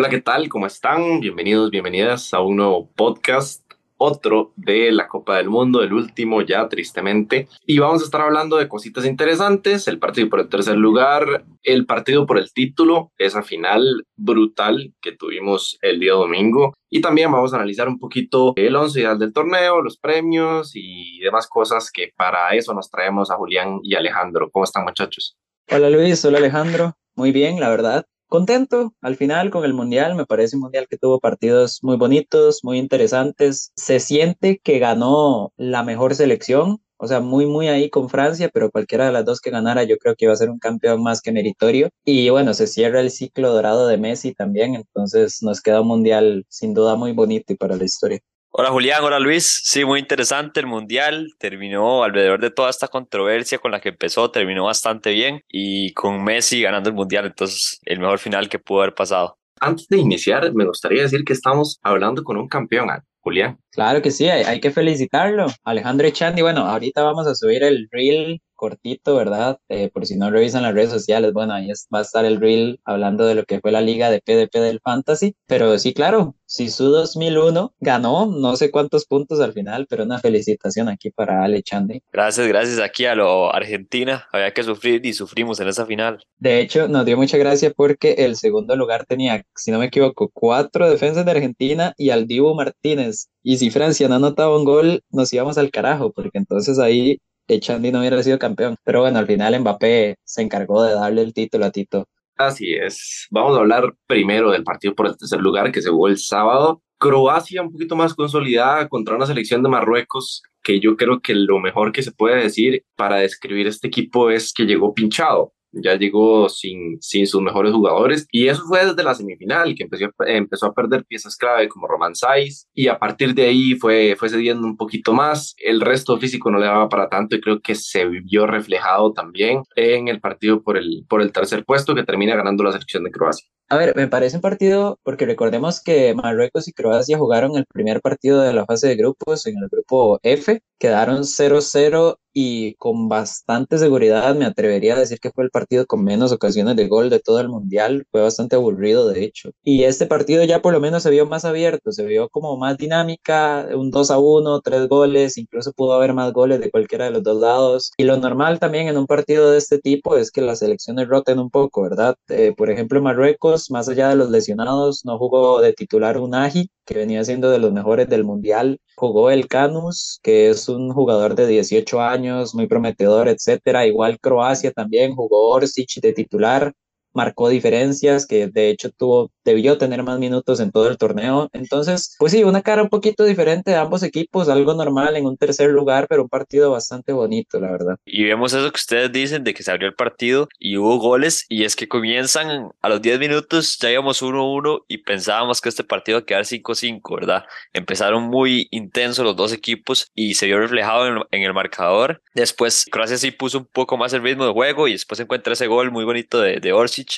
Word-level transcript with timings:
Hola, 0.00 0.08
¿qué 0.08 0.22
tal? 0.22 0.48
¿Cómo 0.48 0.66
están? 0.66 1.20
Bienvenidos, 1.20 1.70
bienvenidas 1.70 2.32
a 2.32 2.40
un 2.40 2.56
nuevo 2.56 2.90
podcast, 2.96 3.70
otro 3.98 4.54
de 4.56 4.90
la 4.92 5.08
Copa 5.08 5.36
del 5.36 5.50
Mundo, 5.50 5.82
el 5.82 5.92
último 5.92 6.40
ya 6.40 6.66
tristemente. 6.70 7.48
Y 7.66 7.80
vamos 7.80 8.00
a 8.00 8.06
estar 8.06 8.22
hablando 8.22 8.56
de 8.56 8.66
cositas 8.66 9.04
interesantes, 9.04 9.86
el 9.88 9.98
partido 9.98 10.30
por 10.30 10.40
el 10.40 10.48
tercer 10.48 10.76
lugar, 10.78 11.44
el 11.62 11.84
partido 11.84 12.24
por 12.24 12.38
el 12.38 12.50
título, 12.50 13.12
esa 13.18 13.42
final 13.42 14.06
brutal 14.16 14.94
que 15.02 15.12
tuvimos 15.12 15.76
el 15.82 16.00
día 16.00 16.12
domingo. 16.12 16.72
Y 16.88 17.02
también 17.02 17.30
vamos 17.30 17.52
a 17.52 17.56
analizar 17.56 17.86
un 17.86 17.98
poquito 17.98 18.54
el 18.56 18.76
once 18.76 19.00
ideal 19.00 19.18
del 19.18 19.34
torneo, 19.34 19.82
los 19.82 19.98
premios 19.98 20.70
y 20.72 21.18
demás 21.18 21.46
cosas 21.46 21.90
que 21.92 22.10
para 22.16 22.54
eso 22.54 22.72
nos 22.72 22.90
traemos 22.90 23.30
a 23.30 23.36
Julián 23.36 23.80
y 23.82 23.96
Alejandro. 23.96 24.48
¿Cómo 24.50 24.64
están 24.64 24.84
muchachos? 24.84 25.36
Hola 25.70 25.90
Luis, 25.90 26.24
hola 26.24 26.38
Alejandro. 26.38 26.94
Muy 27.16 27.32
bien, 27.32 27.60
la 27.60 27.68
verdad 27.68 28.06
contento 28.30 28.94
al 29.02 29.16
final 29.16 29.50
con 29.50 29.64
el 29.64 29.74
Mundial. 29.74 30.14
Me 30.14 30.24
parece 30.24 30.56
un 30.56 30.62
Mundial 30.62 30.86
que 30.88 30.96
tuvo 30.96 31.20
partidos 31.20 31.80
muy 31.82 31.96
bonitos, 31.98 32.60
muy 32.62 32.78
interesantes. 32.78 33.72
Se 33.76 34.00
siente 34.00 34.58
que 34.64 34.78
ganó 34.78 35.52
la 35.58 35.82
mejor 35.82 36.14
selección. 36.14 36.78
O 37.02 37.06
sea, 37.06 37.20
muy, 37.20 37.46
muy 37.46 37.68
ahí 37.68 37.88
con 37.90 38.10
Francia, 38.10 38.50
pero 38.52 38.70
cualquiera 38.70 39.06
de 39.06 39.12
las 39.12 39.24
dos 39.24 39.40
que 39.40 39.50
ganara 39.50 39.84
yo 39.84 39.96
creo 39.96 40.14
que 40.16 40.26
iba 40.26 40.34
a 40.34 40.36
ser 40.36 40.50
un 40.50 40.58
campeón 40.58 41.02
más 41.02 41.22
que 41.22 41.32
meritorio. 41.32 41.88
Y 42.04 42.28
bueno, 42.30 42.54
se 42.54 42.66
cierra 42.66 43.00
el 43.00 43.10
ciclo 43.10 43.52
dorado 43.52 43.86
de 43.86 43.96
Messi 43.98 44.34
también, 44.34 44.74
entonces 44.74 45.42
nos 45.42 45.62
queda 45.62 45.80
un 45.80 45.88
mundial 45.88 46.44
sin 46.48 46.74
duda 46.74 46.96
muy 46.96 47.12
bonito 47.12 47.52
y 47.54 47.56
para 47.56 47.76
la 47.76 47.84
historia. 47.84 48.20
Hola 48.52 48.70
Julián, 48.70 49.04
hola 49.04 49.20
Luis. 49.20 49.60
Sí, 49.62 49.84
muy 49.84 50.00
interesante 50.00 50.58
el 50.58 50.66
Mundial. 50.66 51.34
Terminó 51.38 52.02
alrededor 52.02 52.40
de 52.40 52.50
toda 52.50 52.68
esta 52.68 52.88
controversia 52.88 53.58
con 53.58 53.70
la 53.70 53.80
que 53.80 53.90
empezó, 53.90 54.32
terminó 54.32 54.64
bastante 54.64 55.12
bien 55.12 55.40
y 55.48 55.92
con 55.92 56.24
Messi 56.24 56.60
ganando 56.60 56.90
el 56.90 56.96
Mundial, 56.96 57.26
entonces 57.26 57.78
el 57.84 58.00
mejor 58.00 58.18
final 58.18 58.48
que 58.48 58.58
pudo 58.58 58.80
haber 58.80 58.94
pasado. 58.94 59.38
Antes 59.60 59.86
de 59.86 59.98
iniciar, 59.98 60.52
me 60.52 60.64
gustaría 60.64 61.02
decir 61.02 61.22
que 61.24 61.32
estamos 61.32 61.78
hablando 61.82 62.24
con 62.24 62.38
un 62.38 62.48
campeón, 62.48 62.90
¿ah? 62.90 63.04
Julián. 63.20 63.56
Claro 63.70 64.02
que 64.02 64.10
sí, 64.10 64.28
hay, 64.28 64.42
hay 64.42 64.60
que 64.60 64.72
felicitarlo. 64.72 65.46
Alejandro 65.62 66.08
Echandi, 66.08 66.42
bueno, 66.42 66.62
ahorita 66.62 67.04
vamos 67.04 67.28
a 67.28 67.36
subir 67.36 67.62
el 67.62 67.86
reel 67.92 68.40
cortito, 68.60 69.16
¿verdad? 69.16 69.58
Eh, 69.70 69.88
por 69.88 70.04
si 70.04 70.18
no 70.18 70.30
revisan 70.30 70.62
las 70.62 70.74
redes 70.74 70.90
sociales, 70.90 71.32
bueno, 71.32 71.54
ahí 71.54 71.68
va 71.92 72.00
a 72.00 72.02
estar 72.02 72.26
el 72.26 72.38
reel 72.38 72.78
hablando 72.84 73.24
de 73.24 73.34
lo 73.34 73.44
que 73.44 73.58
fue 73.58 73.72
la 73.72 73.80
liga 73.80 74.10
de 74.10 74.20
PDP 74.20 74.60
del 74.60 74.80
Fantasy. 74.84 75.34
Pero 75.46 75.78
sí, 75.78 75.94
claro, 75.94 76.36
si 76.44 76.68
su 76.68 76.90
2001 76.90 77.72
ganó, 77.80 78.26
no 78.26 78.56
sé 78.56 78.70
cuántos 78.70 79.06
puntos 79.06 79.40
al 79.40 79.54
final, 79.54 79.86
pero 79.88 80.04
una 80.04 80.18
felicitación 80.18 80.90
aquí 80.90 81.10
para 81.10 81.42
Ale 81.42 81.62
Chande. 81.62 82.02
Gracias, 82.12 82.46
gracias 82.46 82.80
aquí 82.80 83.06
a 83.06 83.14
lo 83.14 83.54
Argentina. 83.54 84.26
Había 84.30 84.52
que 84.52 84.62
sufrir 84.62 85.06
y 85.06 85.14
sufrimos 85.14 85.58
en 85.60 85.68
esa 85.68 85.86
final. 85.86 86.22
De 86.36 86.60
hecho, 86.60 86.86
nos 86.86 87.06
dio 87.06 87.16
mucha 87.16 87.38
gracia 87.38 87.72
porque 87.74 88.12
el 88.18 88.36
segundo 88.36 88.76
lugar 88.76 89.06
tenía, 89.06 89.42
si 89.56 89.70
no 89.70 89.78
me 89.78 89.86
equivoco, 89.86 90.30
cuatro 90.34 90.90
defensas 90.90 91.24
de 91.24 91.30
Argentina 91.30 91.94
y 91.96 92.10
al 92.10 92.26
Dibu 92.26 92.54
Martínez. 92.54 93.30
Y 93.42 93.56
si 93.56 93.70
Francia 93.70 94.06
no 94.06 94.16
anotaba 94.16 94.58
un 94.58 94.66
gol, 94.66 95.02
nos 95.10 95.32
íbamos 95.32 95.56
al 95.56 95.70
carajo, 95.70 96.12
porque 96.12 96.36
entonces 96.36 96.78
ahí 96.78 97.20
Echandi 97.54 97.92
no 97.92 98.00
hubiera 98.00 98.22
sido 98.22 98.38
campeón. 98.38 98.76
Pero 98.84 99.00
bueno, 99.00 99.18
al 99.18 99.26
final 99.26 99.58
Mbappé 99.60 100.16
se 100.24 100.42
encargó 100.42 100.82
de 100.82 100.94
darle 100.94 101.22
el 101.22 101.34
título 101.34 101.66
a 101.66 101.70
Tito. 101.70 102.06
Así 102.36 102.72
es. 102.74 103.26
Vamos 103.30 103.56
a 103.56 103.60
hablar 103.60 103.94
primero 104.06 104.50
del 104.50 104.64
partido 104.64 104.94
por 104.94 105.06
el 105.06 105.16
tercer 105.16 105.40
lugar 105.40 105.72
que 105.72 105.82
se 105.82 105.90
jugó 105.90 106.08
el 106.08 106.18
sábado. 106.18 106.82
Croacia 106.98 107.62
un 107.62 107.72
poquito 107.72 107.96
más 107.96 108.14
consolidada 108.14 108.88
contra 108.88 109.16
una 109.16 109.26
selección 109.26 109.62
de 109.62 109.68
Marruecos 109.68 110.42
que 110.62 110.80
yo 110.80 110.96
creo 110.96 111.20
que 111.20 111.34
lo 111.34 111.58
mejor 111.58 111.92
que 111.92 112.02
se 112.02 112.12
puede 112.12 112.42
decir 112.42 112.84
para 112.96 113.16
describir 113.16 113.66
este 113.66 113.88
equipo 113.88 114.30
es 114.30 114.52
que 114.52 114.64
llegó 114.64 114.94
pinchado 114.94 115.52
ya 115.72 115.96
llegó 115.96 116.48
sin, 116.48 117.00
sin 117.00 117.26
sus 117.26 117.42
mejores 117.42 117.72
jugadores 117.72 118.26
y 118.30 118.48
eso 118.48 118.62
fue 118.66 118.84
desde 118.84 119.02
la 119.02 119.14
semifinal 119.14 119.74
que 119.74 119.84
empezó, 119.84 120.06
empezó 120.26 120.66
a 120.66 120.74
perder 120.74 121.04
piezas 121.04 121.36
clave 121.36 121.68
como 121.68 121.86
Roman 121.86 122.14
Saiz 122.14 122.66
y 122.74 122.88
a 122.88 122.98
partir 122.98 123.34
de 123.34 123.46
ahí 123.46 123.74
fue, 123.74 124.16
fue 124.18 124.28
cediendo 124.28 124.66
un 124.66 124.76
poquito 124.76 125.12
más, 125.12 125.54
el 125.58 125.80
resto 125.80 126.18
físico 126.18 126.50
no 126.50 126.58
le 126.58 126.66
daba 126.66 126.88
para 126.88 127.08
tanto 127.08 127.36
y 127.36 127.40
creo 127.40 127.60
que 127.60 127.74
se 127.74 128.06
vio 128.06 128.46
reflejado 128.46 129.12
también 129.12 129.62
en 129.76 130.08
el 130.08 130.20
partido 130.20 130.62
por 130.62 130.76
el, 130.76 131.04
por 131.08 131.22
el 131.22 131.32
tercer 131.32 131.64
puesto 131.64 131.94
que 131.94 132.04
termina 132.04 132.36
ganando 132.36 132.64
la 132.64 132.72
selección 132.72 133.04
de 133.04 133.10
Croacia. 133.10 133.46
A 133.72 133.76
ver, 133.76 133.94
me 133.94 134.08
parece 134.08 134.34
un 134.36 134.42
partido, 134.42 134.98
porque 135.04 135.26
recordemos 135.26 135.80
que 135.80 136.12
Marruecos 136.12 136.66
y 136.66 136.72
Croacia 136.72 137.16
jugaron 137.18 137.56
el 137.56 137.66
primer 137.66 138.00
partido 138.00 138.40
de 138.40 138.52
la 138.52 138.66
fase 138.66 138.88
de 138.88 138.96
grupos 138.96 139.46
en 139.46 139.58
el 139.58 139.68
grupo 139.68 140.18
F, 140.24 140.60
quedaron 140.76 141.24
0-0 141.24 142.16
y 142.32 142.74
con 142.74 143.08
bastante 143.08 143.76
seguridad 143.78 144.34
me 144.34 144.44
atrevería 144.44 144.94
a 144.94 144.98
decir 145.00 145.18
que 145.20 145.30
fue 145.30 145.44
el 145.44 145.50
partido 145.50 145.84
con 145.86 146.04
menos 146.04 146.32
ocasiones 146.32 146.76
de 146.76 146.86
gol 146.88 147.10
de 147.10 147.20
todo 147.20 147.40
el 147.40 147.48
mundial, 147.48 148.06
fue 148.10 148.22
bastante 148.22 148.56
aburrido 148.56 149.08
de 149.08 149.24
hecho. 149.24 149.50
Y 149.62 149.84
este 149.84 150.06
partido 150.06 150.44
ya 150.44 150.62
por 150.62 150.72
lo 150.72 150.80
menos 150.80 151.02
se 151.02 151.10
vio 151.10 151.26
más 151.26 151.44
abierto, 151.44 151.92
se 151.92 152.04
vio 152.06 152.28
como 152.28 152.56
más 152.56 152.78
dinámica, 152.78 153.68
un 153.74 153.90
2 153.90 154.10
a 154.10 154.18
1, 154.18 154.60
tres 154.60 154.88
goles, 154.88 155.38
incluso 155.38 155.72
pudo 155.72 155.94
haber 155.94 156.14
más 156.14 156.32
goles 156.32 156.60
de 156.60 156.70
cualquiera 156.70 157.06
de 157.06 157.10
los 157.12 157.22
dos 157.22 157.40
lados. 157.40 157.92
Y 157.96 158.04
lo 158.04 158.16
normal 158.16 158.58
también 158.58 158.88
en 158.88 158.96
un 158.96 159.06
partido 159.06 159.50
de 159.50 159.58
este 159.58 159.78
tipo 159.78 160.16
es 160.16 160.30
que 160.30 160.40
las 160.40 160.60
selecciones 160.60 161.08
roten 161.08 161.38
un 161.38 161.50
poco, 161.50 161.82
¿verdad? 161.82 162.16
Eh, 162.28 162.54
por 162.56 162.70
ejemplo, 162.70 163.02
Marruecos, 163.02 163.59
más 163.68 163.88
allá 163.88 164.08
de 164.10 164.16
los 164.16 164.30
lesionados, 164.30 165.04
no 165.04 165.18
jugó 165.18 165.60
de 165.60 165.72
titular 165.72 166.18
Unagi, 166.18 166.70
que 166.86 166.94
venía 166.94 167.24
siendo 167.24 167.50
de 167.50 167.58
los 167.58 167.72
mejores 167.72 168.08
del 168.08 168.24
mundial, 168.24 168.78
jugó 168.96 169.30
el 169.30 169.48
Canus, 169.48 170.20
que 170.22 170.50
es 170.50 170.68
un 170.68 170.92
jugador 170.92 171.34
de 171.34 171.46
18 171.48 172.00
años, 172.00 172.54
muy 172.54 172.68
prometedor, 172.68 173.28
etcétera. 173.28 173.86
Igual 173.86 174.20
Croacia 174.20 174.70
también 174.72 175.14
jugó 175.16 175.48
Orsic 175.48 176.00
de 176.00 176.12
titular, 176.12 176.72
marcó 177.12 177.48
diferencias, 177.48 178.26
que 178.26 178.48
de 178.48 178.70
hecho 178.70 178.90
tuvo, 178.90 179.30
debió 179.44 179.78
tener 179.78 180.02
más 180.02 180.18
minutos 180.18 180.60
en 180.60 180.70
todo 180.70 180.88
el 180.88 180.98
torneo. 180.98 181.48
Entonces, 181.52 182.14
pues 182.18 182.32
sí, 182.32 182.44
una 182.44 182.62
cara 182.62 182.82
un 182.82 182.88
poquito 182.88 183.24
diferente 183.24 183.70
de 183.70 183.76
ambos 183.76 184.02
equipos, 184.02 184.48
algo 184.48 184.74
normal 184.74 185.16
en 185.16 185.26
un 185.26 185.36
tercer 185.36 185.70
lugar, 185.70 186.06
pero 186.08 186.22
un 186.22 186.28
partido 186.28 186.70
bastante 186.70 187.12
bonito, 187.12 187.60
la 187.60 187.70
verdad. 187.70 187.96
Y 188.04 188.24
vemos 188.24 188.52
eso 188.52 188.70
que 188.70 188.76
ustedes 188.76 189.12
dicen 189.12 189.44
de 189.44 189.54
que 189.54 189.62
se 189.62 189.70
abrió 189.70 189.88
el 189.88 189.94
partido 189.94 190.48
y 190.58 190.76
hubo 190.76 190.98
goles, 190.98 191.46
y 191.48 191.64
es 191.64 191.76
que 191.76 191.88
comienzan 191.88 192.70
a 192.80 192.88
los 192.88 193.02
10 193.02 193.18
minutos, 193.18 193.78
ya 193.78 193.90
íbamos 193.90 194.22
1-1 194.22 194.84
y 194.88 194.98
pensábamos 194.98 195.60
que 195.60 195.68
este 195.68 195.84
partido 195.84 196.18
iba 196.18 196.22
a 196.22 196.26
quedar 196.26 196.44
5-5, 196.44 197.16
¿verdad? 197.16 197.44
Empezaron 197.72 198.24
muy 198.24 198.68
intensos 198.70 199.24
los 199.24 199.36
dos 199.36 199.52
equipos 199.52 200.10
y 200.14 200.34
se 200.34 200.46
vio 200.46 200.58
reflejado 200.58 201.06
en, 201.06 201.22
en 201.30 201.42
el 201.42 201.54
marcador. 201.54 202.22
Después, 202.34 202.86
Croacia 202.90 203.18
sí 203.18 203.30
puso 203.30 203.58
un 203.58 203.66
poco 203.66 203.96
más 203.96 204.12
el 204.12 204.22
ritmo 204.22 204.46
de 204.46 204.52
juego 204.52 204.88
y 204.88 204.92
después 204.92 205.20
encuentra 205.20 205.52
ese 205.52 205.66
gol 205.66 205.90
muy 205.90 206.04
bonito 206.04 206.40
de, 206.40 206.60
de 206.60 206.72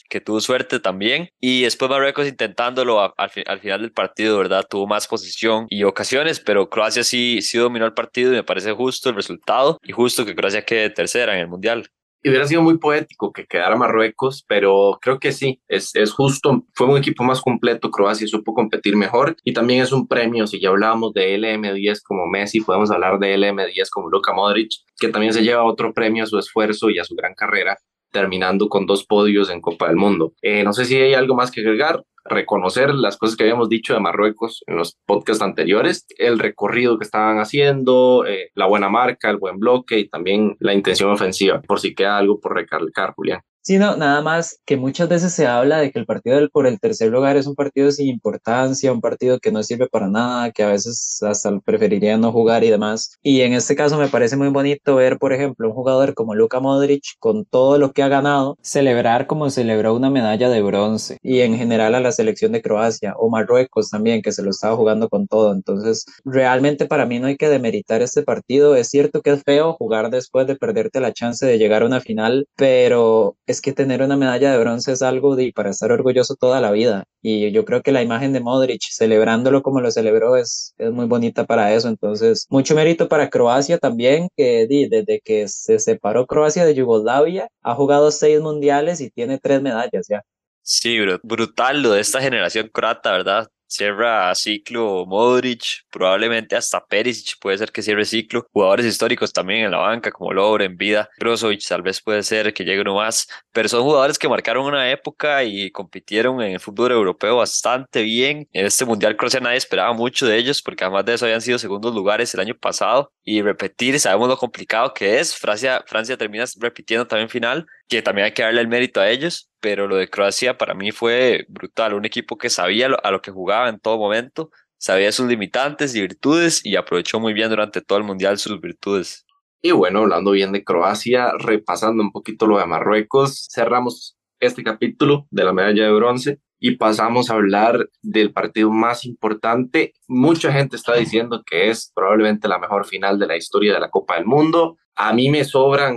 Que 0.08 0.20
tuvo 0.20 0.40
suerte 0.40 0.80
también. 0.80 1.28
Y 1.40 1.62
después 1.62 1.90
Marruecos 1.90 2.26
intentándolo 2.26 3.00
al, 3.16 3.30
final 3.30 3.80
del 3.80 3.92
partido, 3.92 4.38
¿verdad? 4.38 4.66
Tuvo 4.68 4.86
más 4.86 5.06
posición 5.06 5.66
y 5.68 5.84
ocasiones, 5.84 6.40
pero 6.40 6.68
Croacia 6.68 7.04
sí, 7.04 7.40
sí 7.42 7.58
dominó 7.58 7.86
el 7.86 7.94
partido 7.94 8.32
y 8.32 8.36
me 8.36 8.44
parece 8.44 8.72
justo 8.72 9.10
el 9.10 9.16
resultado 9.16 9.78
y 9.82 9.92
justo 9.92 10.24
que 10.24 10.34
Croacia 10.34 10.64
quede 10.64 10.90
tercera 10.90 11.34
en 11.34 11.40
el 11.40 11.48
Mundial. 11.48 11.88
Y 12.24 12.28
hubiera 12.28 12.46
sido 12.46 12.62
muy 12.62 12.78
poético 12.78 13.32
que 13.32 13.46
quedara 13.46 13.74
Marruecos, 13.74 14.44
pero 14.46 14.98
creo 15.02 15.18
que 15.18 15.32
sí, 15.32 15.60
es 15.66 16.12
justo. 16.12 16.64
Fue 16.72 16.86
un 16.86 16.96
equipo 16.96 17.24
más 17.24 17.40
completo, 17.40 17.90
Croacia 17.90 18.28
supo 18.28 18.54
competir 18.54 18.94
mejor 18.94 19.36
y 19.42 19.52
también 19.52 19.82
es 19.82 19.90
un 19.90 20.06
premio. 20.06 20.46
Si 20.46 20.60
ya 20.60 20.68
hablábamos 20.68 21.12
de 21.14 21.36
LM10 21.36 22.00
como 22.04 22.26
Messi, 22.28 22.60
podemos 22.60 22.92
hablar 22.92 23.18
de 23.18 23.36
LM10 23.36 23.88
como 23.90 24.08
Luka 24.08 24.32
Modric, 24.32 24.70
que 24.98 25.08
también 25.08 25.32
se 25.32 25.42
lleva 25.42 25.64
otro 25.64 25.92
premio 25.92 26.22
a 26.22 26.28
su 26.28 26.38
esfuerzo 26.38 26.90
y 26.90 27.00
a 27.00 27.04
su 27.04 27.16
gran 27.16 27.34
carrera 27.34 27.76
terminando 28.12 28.68
con 28.68 28.86
dos 28.86 29.04
podios 29.04 29.50
en 29.50 29.60
Copa 29.60 29.88
del 29.88 29.96
Mundo. 29.96 30.34
Eh, 30.42 30.62
no 30.62 30.72
sé 30.72 30.84
si 30.84 30.96
hay 30.96 31.14
algo 31.14 31.34
más 31.34 31.50
que 31.50 31.60
agregar, 31.60 32.04
reconocer 32.24 32.94
las 32.94 33.16
cosas 33.16 33.36
que 33.36 33.42
habíamos 33.44 33.68
dicho 33.68 33.94
de 33.94 34.00
Marruecos 34.00 34.62
en 34.66 34.76
los 34.76 34.96
podcasts 35.06 35.42
anteriores, 35.42 36.06
el 36.18 36.38
recorrido 36.38 36.98
que 36.98 37.04
estaban 37.04 37.38
haciendo, 37.38 38.24
eh, 38.26 38.50
la 38.54 38.66
buena 38.66 38.88
marca, 38.88 39.30
el 39.30 39.38
buen 39.38 39.58
bloque 39.58 39.98
y 39.98 40.08
también 40.08 40.56
la 40.60 40.74
intención 40.74 41.10
ofensiva, 41.10 41.60
por 41.62 41.80
si 41.80 41.94
queda 41.94 42.18
algo 42.18 42.38
por 42.38 42.54
recalcar, 42.54 43.14
Julián. 43.14 43.40
Sí, 43.64 43.78
no, 43.78 43.96
nada 43.96 44.22
más 44.22 44.58
que 44.66 44.76
muchas 44.76 45.08
veces 45.08 45.32
se 45.34 45.46
habla 45.46 45.78
de 45.78 45.92
que 45.92 45.98
el 46.00 46.04
partido 46.04 46.48
por 46.50 46.66
el 46.66 46.80
tercer 46.80 47.10
lugar 47.12 47.36
es 47.36 47.46
un 47.46 47.54
partido 47.54 47.92
sin 47.92 48.08
importancia, 48.08 48.92
un 48.92 49.00
partido 49.00 49.38
que 49.38 49.52
no 49.52 49.62
sirve 49.62 49.86
para 49.88 50.08
nada, 50.08 50.50
que 50.50 50.64
a 50.64 50.68
veces 50.70 51.22
hasta 51.22 51.60
preferiría 51.60 52.18
no 52.18 52.32
jugar 52.32 52.64
y 52.64 52.70
demás. 52.70 53.16
Y 53.22 53.42
en 53.42 53.52
este 53.52 53.76
caso 53.76 53.98
me 53.98 54.08
parece 54.08 54.36
muy 54.36 54.48
bonito 54.48 54.96
ver, 54.96 55.16
por 55.16 55.32
ejemplo, 55.32 55.68
un 55.68 55.74
jugador 55.74 56.14
como 56.14 56.34
Luka 56.34 56.58
Modric 56.58 57.04
con 57.20 57.44
todo 57.44 57.78
lo 57.78 57.92
que 57.92 58.02
ha 58.02 58.08
ganado, 58.08 58.58
celebrar 58.62 59.28
como 59.28 59.48
celebró 59.48 59.94
una 59.94 60.10
medalla 60.10 60.48
de 60.48 60.60
bronce. 60.60 61.18
Y 61.22 61.42
en 61.42 61.56
general 61.56 61.94
a 61.94 62.00
la 62.00 62.10
selección 62.10 62.50
de 62.50 62.62
Croacia 62.62 63.14
o 63.16 63.30
Marruecos 63.30 63.90
también, 63.90 64.22
que 64.22 64.32
se 64.32 64.42
lo 64.42 64.50
estaba 64.50 64.74
jugando 64.74 65.08
con 65.08 65.28
todo. 65.28 65.52
Entonces, 65.52 66.04
realmente 66.24 66.86
para 66.86 67.06
mí 67.06 67.20
no 67.20 67.28
hay 67.28 67.36
que 67.36 67.48
demeritar 67.48 68.02
este 68.02 68.24
partido. 68.24 68.74
Es 68.74 68.88
cierto 68.88 69.22
que 69.22 69.30
es 69.30 69.42
feo 69.44 69.74
jugar 69.74 70.10
después 70.10 70.48
de 70.48 70.56
perderte 70.56 70.98
la 70.98 71.12
chance 71.12 71.46
de 71.46 71.58
llegar 71.58 71.82
a 71.82 71.86
una 71.86 72.00
final, 72.00 72.48
pero 72.56 73.36
es 73.52 73.60
que 73.60 73.72
tener 73.72 74.02
una 74.02 74.16
medalla 74.16 74.50
de 74.50 74.58
bronce 74.58 74.92
es 74.92 75.02
algo 75.02 75.36
de, 75.36 75.52
para 75.54 75.70
estar 75.70 75.92
orgulloso 75.92 76.34
toda 76.34 76.60
la 76.60 76.72
vida. 76.72 77.04
Y 77.22 77.52
yo 77.52 77.64
creo 77.64 77.82
que 77.82 77.92
la 77.92 78.02
imagen 78.02 78.32
de 78.32 78.40
Modric 78.40 78.82
celebrándolo 78.90 79.62
como 79.62 79.80
lo 79.80 79.90
celebró 79.90 80.36
es, 80.36 80.74
es 80.78 80.90
muy 80.90 81.06
bonita 81.06 81.44
para 81.44 81.72
eso. 81.72 81.88
Entonces, 81.88 82.46
mucho 82.50 82.74
mérito 82.74 83.08
para 83.08 83.30
Croacia 83.30 83.78
también, 83.78 84.28
que 84.36 84.66
desde 84.68 85.20
que 85.24 85.46
se 85.48 85.78
separó 85.78 86.26
Croacia 86.26 86.64
de 86.64 86.74
Yugoslavia, 86.74 87.48
ha 87.62 87.74
jugado 87.74 88.10
seis 88.10 88.40
mundiales 88.40 89.00
y 89.00 89.10
tiene 89.10 89.38
tres 89.38 89.62
medallas 89.62 90.06
ya. 90.08 90.22
Sí, 90.62 90.98
brutal 91.22 91.82
lo 91.82 91.92
de 91.92 92.00
esta 92.00 92.20
generación 92.20 92.68
croata, 92.72 93.12
¿verdad? 93.12 93.48
Cierra 93.72 94.34
ciclo 94.34 95.04
Modric, 95.06 95.84
probablemente 95.90 96.56
hasta 96.56 96.84
Perisic 96.84 97.38
puede 97.40 97.58
ser 97.58 97.72
que 97.72 97.82
cierre 97.82 98.04
ciclo, 98.04 98.46
jugadores 98.52 98.86
históricos 98.86 99.32
también 99.32 99.64
en 99.64 99.70
la 99.70 99.78
banca 99.78 100.10
como 100.10 100.32
Loren, 100.32 100.76
Vida, 100.76 101.08
Brozovic 101.18 101.66
tal 101.66 101.82
vez 101.82 102.00
puede 102.00 102.22
ser 102.22 102.52
que 102.52 102.64
llegue 102.64 102.80
uno 102.80 102.96
más, 102.96 103.28
pero 103.52 103.68
son 103.68 103.82
jugadores 103.82 104.18
que 104.18 104.28
marcaron 104.28 104.66
una 104.66 104.90
época 104.90 105.42
y 105.44 105.70
compitieron 105.70 106.40
en 106.42 106.52
el 106.52 106.60
fútbol 106.60 106.92
europeo 106.92 107.36
bastante 107.36 108.02
bien. 108.02 108.48
En 108.52 108.66
este 108.66 108.84
Mundial 108.84 109.16
Croacia 109.16 109.40
nadie 109.40 109.56
esperaba 109.56 109.92
mucho 109.92 110.26
de 110.26 110.36
ellos 110.36 110.62
porque 110.62 110.84
además 110.84 111.04
de 111.04 111.14
eso 111.14 111.24
habían 111.24 111.40
sido 111.40 111.58
segundos 111.58 111.94
lugares 111.94 112.32
el 112.34 112.40
año 112.40 112.54
pasado. 112.54 113.12
Y 113.24 113.40
repetir, 113.42 113.98
sabemos 114.00 114.28
lo 114.28 114.36
complicado 114.36 114.92
que 114.94 115.20
es, 115.20 115.36
Francia, 115.36 115.84
Francia 115.86 116.16
termina 116.16 116.44
repitiendo 116.58 117.06
también 117.06 117.28
final, 117.28 117.66
que 117.96 118.02
también 118.02 118.26
hay 118.26 118.32
que 118.32 118.42
darle 118.42 118.60
el 118.60 118.68
mérito 118.68 119.00
a 119.00 119.10
ellos, 119.10 119.50
pero 119.60 119.86
lo 119.86 119.96
de 119.96 120.08
Croacia 120.08 120.56
para 120.56 120.72
mí 120.74 120.92
fue 120.92 121.44
brutal, 121.48 121.94
un 121.94 122.04
equipo 122.06 122.38
que 122.38 122.48
sabía 122.48 122.86
a 122.86 123.10
lo 123.10 123.20
que 123.20 123.30
jugaba 123.30 123.68
en 123.68 123.78
todo 123.78 123.98
momento, 123.98 124.50
sabía 124.78 125.12
sus 125.12 125.28
limitantes 125.28 125.94
y 125.94 126.00
virtudes 126.00 126.64
y 126.64 126.76
aprovechó 126.76 127.20
muy 127.20 127.34
bien 127.34 127.50
durante 127.50 127.82
todo 127.82 127.98
el 127.98 128.04
Mundial 128.04 128.38
sus 128.38 128.60
virtudes. 128.60 129.26
Y 129.60 129.72
bueno, 129.72 130.00
hablando 130.00 130.30
bien 130.30 130.52
de 130.52 130.64
Croacia, 130.64 131.32
repasando 131.38 132.02
un 132.02 132.12
poquito 132.12 132.46
lo 132.46 132.58
de 132.58 132.66
Marruecos, 132.66 133.48
cerramos 133.52 134.16
este 134.40 134.64
capítulo 134.64 135.26
de 135.30 135.44
la 135.44 135.52
medalla 135.52 135.84
de 135.84 135.92
bronce 135.92 136.40
y 136.58 136.76
pasamos 136.76 137.28
a 137.28 137.34
hablar 137.34 137.90
del 138.00 138.32
partido 138.32 138.70
más 138.70 139.04
importante. 139.04 139.92
Mucha 140.08 140.50
gente 140.50 140.76
está 140.76 140.94
diciendo 140.94 141.42
que 141.44 141.68
es 141.68 141.92
probablemente 141.94 142.48
la 142.48 142.58
mejor 142.58 142.86
final 142.86 143.18
de 143.18 143.26
la 143.26 143.36
historia 143.36 143.74
de 143.74 143.80
la 143.80 143.90
Copa 143.90 144.16
del 144.16 144.24
Mundo. 144.24 144.78
A 144.96 145.12
mí 145.12 145.28
me 145.28 145.44
sobran 145.44 145.96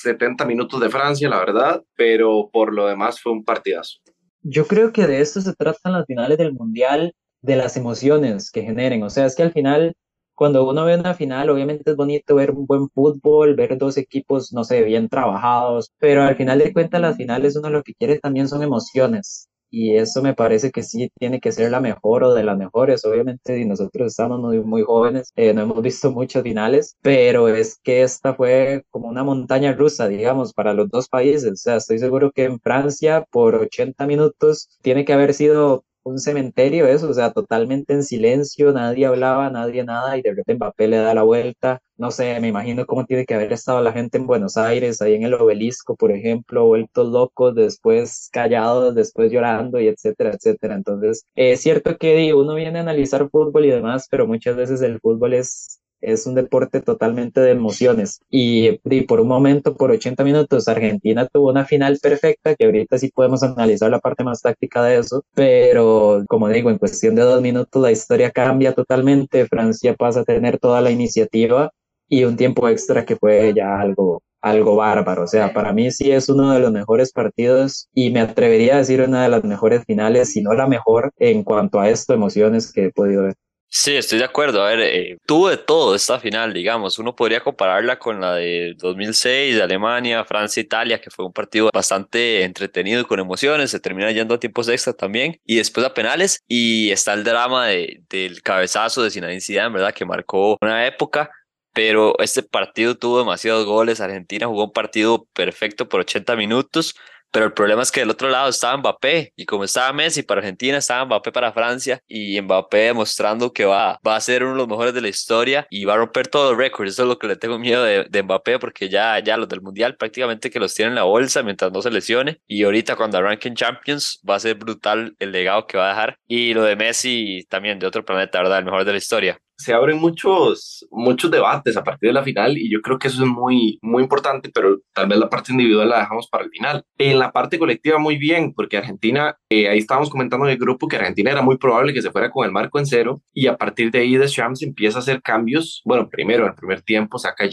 70 0.00 0.44
minutos 0.44 0.80
de 0.80 0.90
Francia, 0.90 1.28
la 1.28 1.38
verdad, 1.38 1.82
pero 1.96 2.50
por 2.52 2.72
lo 2.72 2.86
demás 2.86 3.20
fue 3.20 3.32
un 3.32 3.44
partidazo. 3.44 3.98
Yo 4.42 4.66
creo 4.66 4.92
que 4.92 5.06
de 5.06 5.20
esto 5.20 5.40
se 5.40 5.54
tratan 5.54 5.92
las 5.92 6.06
finales 6.06 6.36
del 6.38 6.52
Mundial, 6.52 7.14
de 7.42 7.56
las 7.56 7.76
emociones 7.76 8.50
que 8.50 8.62
generen. 8.62 9.02
O 9.02 9.10
sea, 9.10 9.26
es 9.26 9.36
que 9.36 9.42
al 9.42 9.52
final, 9.52 9.94
cuando 10.34 10.68
uno 10.68 10.84
ve 10.84 10.98
una 10.98 11.14
final, 11.14 11.48
obviamente 11.48 11.90
es 11.90 11.96
bonito 11.96 12.34
ver 12.34 12.50
un 12.50 12.66
buen 12.66 12.88
fútbol, 12.90 13.54
ver 13.54 13.78
dos 13.78 13.96
equipos, 13.96 14.52
no 14.52 14.64
sé, 14.64 14.82
bien 14.82 15.08
trabajados, 15.08 15.92
pero 15.98 16.22
al 16.22 16.36
final 16.36 16.58
de 16.58 16.72
cuentas 16.72 17.00
las 17.00 17.16
finales 17.16 17.56
uno 17.56 17.70
lo 17.70 17.82
que 17.82 17.94
quiere 17.94 18.18
también 18.18 18.48
son 18.48 18.62
emociones 18.62 19.48
y 19.74 19.96
eso 19.96 20.22
me 20.22 20.34
parece 20.34 20.70
que 20.70 20.82
sí 20.82 21.10
tiene 21.18 21.40
que 21.40 21.52
ser 21.52 21.70
la 21.70 21.80
mejor 21.80 22.24
o 22.24 22.34
de 22.34 22.44
las 22.44 22.56
mejores. 22.56 23.04
Obviamente, 23.04 23.58
y 23.58 23.64
nosotros 23.64 24.08
estamos 24.12 24.40
muy, 24.40 24.60
muy 24.60 24.82
jóvenes, 24.82 25.32
eh, 25.36 25.52
no 25.52 25.62
hemos 25.62 25.82
visto 25.82 26.12
muchos 26.12 26.42
finales, 26.42 26.96
pero 27.02 27.48
es 27.48 27.78
que 27.82 28.02
esta 28.02 28.34
fue 28.34 28.84
como 28.90 29.08
una 29.08 29.24
montaña 29.24 29.72
rusa, 29.72 30.08
digamos, 30.08 30.52
para 30.52 30.74
los 30.74 30.88
dos 30.90 31.08
países. 31.08 31.52
O 31.52 31.56
sea, 31.56 31.76
estoy 31.76 31.98
seguro 31.98 32.30
que 32.32 32.44
en 32.44 32.60
Francia, 32.60 33.26
por 33.30 33.56
80 33.56 34.06
minutos, 34.06 34.68
tiene 34.82 35.04
que 35.04 35.12
haber 35.12 35.34
sido 35.34 35.84
un 36.04 36.18
cementerio 36.18 36.86
eso, 36.86 37.08
o 37.08 37.14
sea, 37.14 37.32
totalmente 37.32 37.92
en 37.94 38.02
silencio, 38.04 38.72
nadie 38.72 39.06
hablaba, 39.06 39.50
nadie 39.50 39.84
nada, 39.84 40.16
y 40.16 40.22
de 40.22 40.30
repente 40.30 40.54
Mbappé 40.54 40.88
le 40.88 40.98
da 40.98 41.14
la 41.14 41.22
vuelta, 41.22 41.80
no 41.96 42.10
sé, 42.10 42.38
me 42.40 42.48
imagino 42.48 42.86
cómo 42.86 43.06
tiene 43.06 43.24
que 43.24 43.34
haber 43.34 43.52
estado 43.52 43.80
la 43.80 43.92
gente 43.92 44.18
en 44.18 44.26
Buenos 44.26 44.56
Aires, 44.56 45.00
ahí 45.00 45.14
en 45.14 45.22
el 45.24 45.34
obelisco, 45.34 45.96
por 45.96 46.12
ejemplo, 46.12 46.66
vueltos 46.66 47.08
locos, 47.08 47.54
después 47.54 48.28
callados, 48.32 48.94
después 48.94 49.32
llorando, 49.32 49.80
y 49.80 49.88
etcétera, 49.88 50.32
etcétera. 50.34 50.74
Entonces, 50.74 51.24
es 51.34 51.60
cierto 51.60 51.96
que 51.96 52.34
uno 52.34 52.54
viene 52.54 52.78
a 52.78 52.82
analizar 52.82 53.28
fútbol 53.30 53.64
y 53.64 53.70
demás, 53.70 54.06
pero 54.10 54.26
muchas 54.26 54.56
veces 54.56 54.82
el 54.82 55.00
fútbol 55.00 55.34
es 55.34 55.80
es 56.04 56.26
un 56.26 56.34
deporte 56.34 56.80
totalmente 56.80 57.40
de 57.40 57.50
emociones. 57.52 58.20
Y, 58.30 58.78
por 59.06 59.20
un 59.20 59.28
momento, 59.28 59.74
por 59.74 59.90
80 59.90 60.24
minutos, 60.24 60.68
Argentina 60.68 61.26
tuvo 61.26 61.50
una 61.50 61.64
final 61.64 61.98
perfecta, 62.02 62.54
que 62.54 62.66
ahorita 62.66 62.98
sí 62.98 63.10
podemos 63.14 63.42
analizar 63.42 63.90
la 63.90 64.00
parte 64.00 64.24
más 64.24 64.42
táctica 64.42 64.82
de 64.84 64.98
eso, 64.98 65.24
pero 65.34 66.24
como 66.28 66.48
digo, 66.48 66.70
en 66.70 66.78
cuestión 66.78 67.14
de 67.14 67.22
dos 67.22 67.42
minutos 67.42 67.82
la 67.82 67.92
historia 67.92 68.30
cambia 68.30 68.72
totalmente, 68.74 69.46
Francia 69.46 69.94
pasa 69.94 70.20
a 70.20 70.24
tener 70.24 70.58
toda 70.58 70.80
la 70.80 70.90
iniciativa 70.90 71.70
y 72.08 72.24
un 72.24 72.36
tiempo 72.36 72.68
extra 72.68 73.04
que 73.04 73.16
fue 73.16 73.52
ya 73.54 73.80
algo 73.80 74.22
algo 74.44 74.76
bárbaro. 74.76 75.24
O 75.24 75.26
sea, 75.26 75.52
para 75.54 75.72
mí 75.72 75.90
sí 75.90 76.12
es 76.12 76.28
uno 76.28 76.52
de 76.52 76.60
los 76.60 76.70
mejores 76.70 77.12
partidos 77.12 77.88
y 77.94 78.10
me 78.10 78.20
atrevería 78.20 78.74
a 78.74 78.78
decir 78.78 79.00
una 79.00 79.22
de 79.22 79.30
las 79.30 79.42
mejores 79.42 79.84
finales, 79.86 80.32
si 80.32 80.42
no 80.42 80.52
la 80.52 80.66
mejor, 80.66 81.12
en 81.18 81.42
cuanto 81.44 81.80
a 81.80 81.88
esto, 81.88 82.12
emociones 82.12 82.70
que 82.70 82.86
he 82.86 82.92
podido 82.92 83.22
ver. 83.24 83.34
Sí, 83.76 83.96
estoy 83.96 84.18
de 84.20 84.24
acuerdo. 84.24 84.62
A 84.62 84.68
ver, 84.68 84.80
eh, 84.82 85.18
tuvo 85.26 85.48
de 85.48 85.56
todo 85.56 85.96
esta 85.96 86.20
final, 86.20 86.52
digamos. 86.52 87.00
Uno 87.00 87.16
podría 87.16 87.40
compararla 87.40 87.98
con 87.98 88.20
la 88.20 88.36
de 88.36 88.74
2006 88.78 89.56
de 89.56 89.62
Alemania, 89.64 90.24
Francia, 90.24 90.60
Italia, 90.60 91.00
que 91.00 91.10
fue 91.10 91.26
un 91.26 91.32
partido 91.32 91.70
bastante 91.74 92.44
entretenido 92.44 93.00
y 93.00 93.04
con 93.04 93.18
emociones. 93.18 93.72
Se 93.72 93.80
termina 93.80 94.12
yendo 94.12 94.36
a 94.36 94.38
tiempos 94.38 94.68
extra 94.68 94.92
también 94.92 95.40
y 95.44 95.56
después 95.56 95.84
a 95.84 95.92
penales. 95.92 96.40
Y 96.46 96.92
está 96.92 97.14
el 97.14 97.24
drama 97.24 97.66
de, 97.66 98.00
del 98.08 98.42
cabezazo 98.42 99.02
de 99.02 99.10
Zinedine 99.10 99.40
Zidane, 99.40 99.74
¿verdad? 99.74 99.92
Que 99.92 100.04
marcó 100.04 100.56
una 100.60 100.86
época. 100.86 101.32
Pero 101.72 102.16
este 102.20 102.44
partido 102.44 102.96
tuvo 102.96 103.18
demasiados 103.18 103.66
goles. 103.66 104.00
Argentina 104.00 104.46
jugó 104.46 104.66
un 104.66 104.72
partido 104.72 105.26
perfecto 105.34 105.88
por 105.88 105.98
80 106.00 106.36
minutos 106.36 106.94
pero 107.34 107.46
el 107.46 107.52
problema 107.52 107.82
es 107.82 107.90
que 107.90 107.98
del 107.98 108.10
otro 108.10 108.28
lado 108.28 108.48
estaba 108.48 108.76
Mbappé 108.76 109.32
y 109.34 109.44
como 109.44 109.64
estaba 109.64 109.92
Messi 109.92 110.22
para 110.22 110.38
Argentina, 110.38 110.78
estaba 110.78 111.04
Mbappé 111.04 111.32
para 111.32 111.52
Francia 111.52 112.00
y 112.06 112.40
Mbappé 112.40 112.76
demostrando 112.76 113.52
que 113.52 113.64
va, 113.64 113.98
va 114.06 114.14
a 114.14 114.20
ser 114.20 114.44
uno 114.44 114.52
de 114.52 114.58
los 114.58 114.68
mejores 114.68 114.94
de 114.94 115.00
la 115.00 115.08
historia 115.08 115.66
y 115.68 115.84
va 115.84 115.94
a 115.94 115.96
romper 115.96 116.28
todos 116.28 116.52
los 116.52 116.58
récords. 116.58 116.92
Eso 116.92 117.02
es 117.02 117.08
lo 117.08 117.18
que 117.18 117.26
le 117.26 117.34
tengo 117.34 117.58
miedo 117.58 117.82
de, 117.82 118.04
de, 118.08 118.22
Mbappé 118.22 118.60
porque 118.60 118.88
ya, 118.88 119.18
ya 119.18 119.36
los 119.36 119.48
del 119.48 119.62
Mundial 119.62 119.96
prácticamente 119.96 120.48
que 120.48 120.60
los 120.60 120.74
tienen 120.74 120.92
en 120.92 120.94
la 120.94 121.02
bolsa 121.02 121.42
mientras 121.42 121.72
no 121.72 121.82
se 121.82 121.90
lesione 121.90 122.40
y 122.46 122.62
ahorita 122.62 122.94
cuando 122.94 123.18
arranquen 123.18 123.56
Champions 123.56 124.20
va 124.28 124.36
a 124.36 124.40
ser 124.40 124.54
brutal 124.54 125.16
el 125.18 125.32
legado 125.32 125.66
que 125.66 125.76
va 125.76 125.86
a 125.86 125.88
dejar 125.88 126.18
y 126.28 126.54
lo 126.54 126.62
de 126.62 126.76
Messi 126.76 127.44
también 127.48 127.80
de 127.80 127.88
otro 127.88 128.04
planeta, 128.04 128.38
¿verdad? 128.38 128.60
El 128.60 128.64
mejor 128.66 128.84
de 128.84 128.92
la 128.92 128.98
historia 128.98 129.40
se 129.56 129.72
abren 129.72 129.98
muchos, 129.98 130.86
muchos 130.90 131.30
debates 131.30 131.76
a 131.76 131.84
partir 131.84 132.08
de 132.08 132.14
la 132.14 132.22
final 132.22 132.58
y 132.58 132.70
yo 132.70 132.80
creo 132.80 132.98
que 132.98 133.08
eso 133.08 133.22
es 133.22 133.28
muy, 133.28 133.78
muy 133.82 134.02
importante, 134.02 134.50
pero 134.52 134.78
tal 134.92 135.08
vez 135.08 135.18
la 135.18 135.30
parte 135.30 135.52
individual 135.52 135.88
la 135.88 136.00
dejamos 136.00 136.28
para 136.28 136.44
el 136.44 136.50
final. 136.50 136.84
En 136.98 137.18
la 137.18 137.32
parte 137.32 137.58
colectiva 137.58 137.98
muy 137.98 138.16
bien, 138.16 138.52
porque 138.54 138.76
Argentina, 138.76 139.36
eh, 139.48 139.68
ahí 139.68 139.78
estábamos 139.78 140.10
comentando 140.10 140.46
en 140.46 140.52
el 140.52 140.58
grupo 140.58 140.88
que 140.88 140.96
Argentina 140.96 141.30
era 141.30 141.42
muy 141.42 141.56
probable 141.56 141.94
que 141.94 142.02
se 142.02 142.10
fuera 142.10 142.30
con 142.30 142.44
el 142.44 142.52
marco 142.52 142.78
en 142.78 142.86
cero 142.86 143.20
y 143.32 143.46
a 143.46 143.56
partir 143.56 143.90
de 143.90 144.00
ahí 144.00 144.16
Deschamps 144.16 144.62
empieza 144.62 144.98
a 144.98 145.02
hacer 145.02 145.22
cambios. 145.22 145.82
Bueno, 145.84 146.08
primero, 146.08 146.44
en 146.44 146.50
el 146.50 146.56
primer 146.56 146.82
tiempo 146.82 147.18
saca 147.18 147.46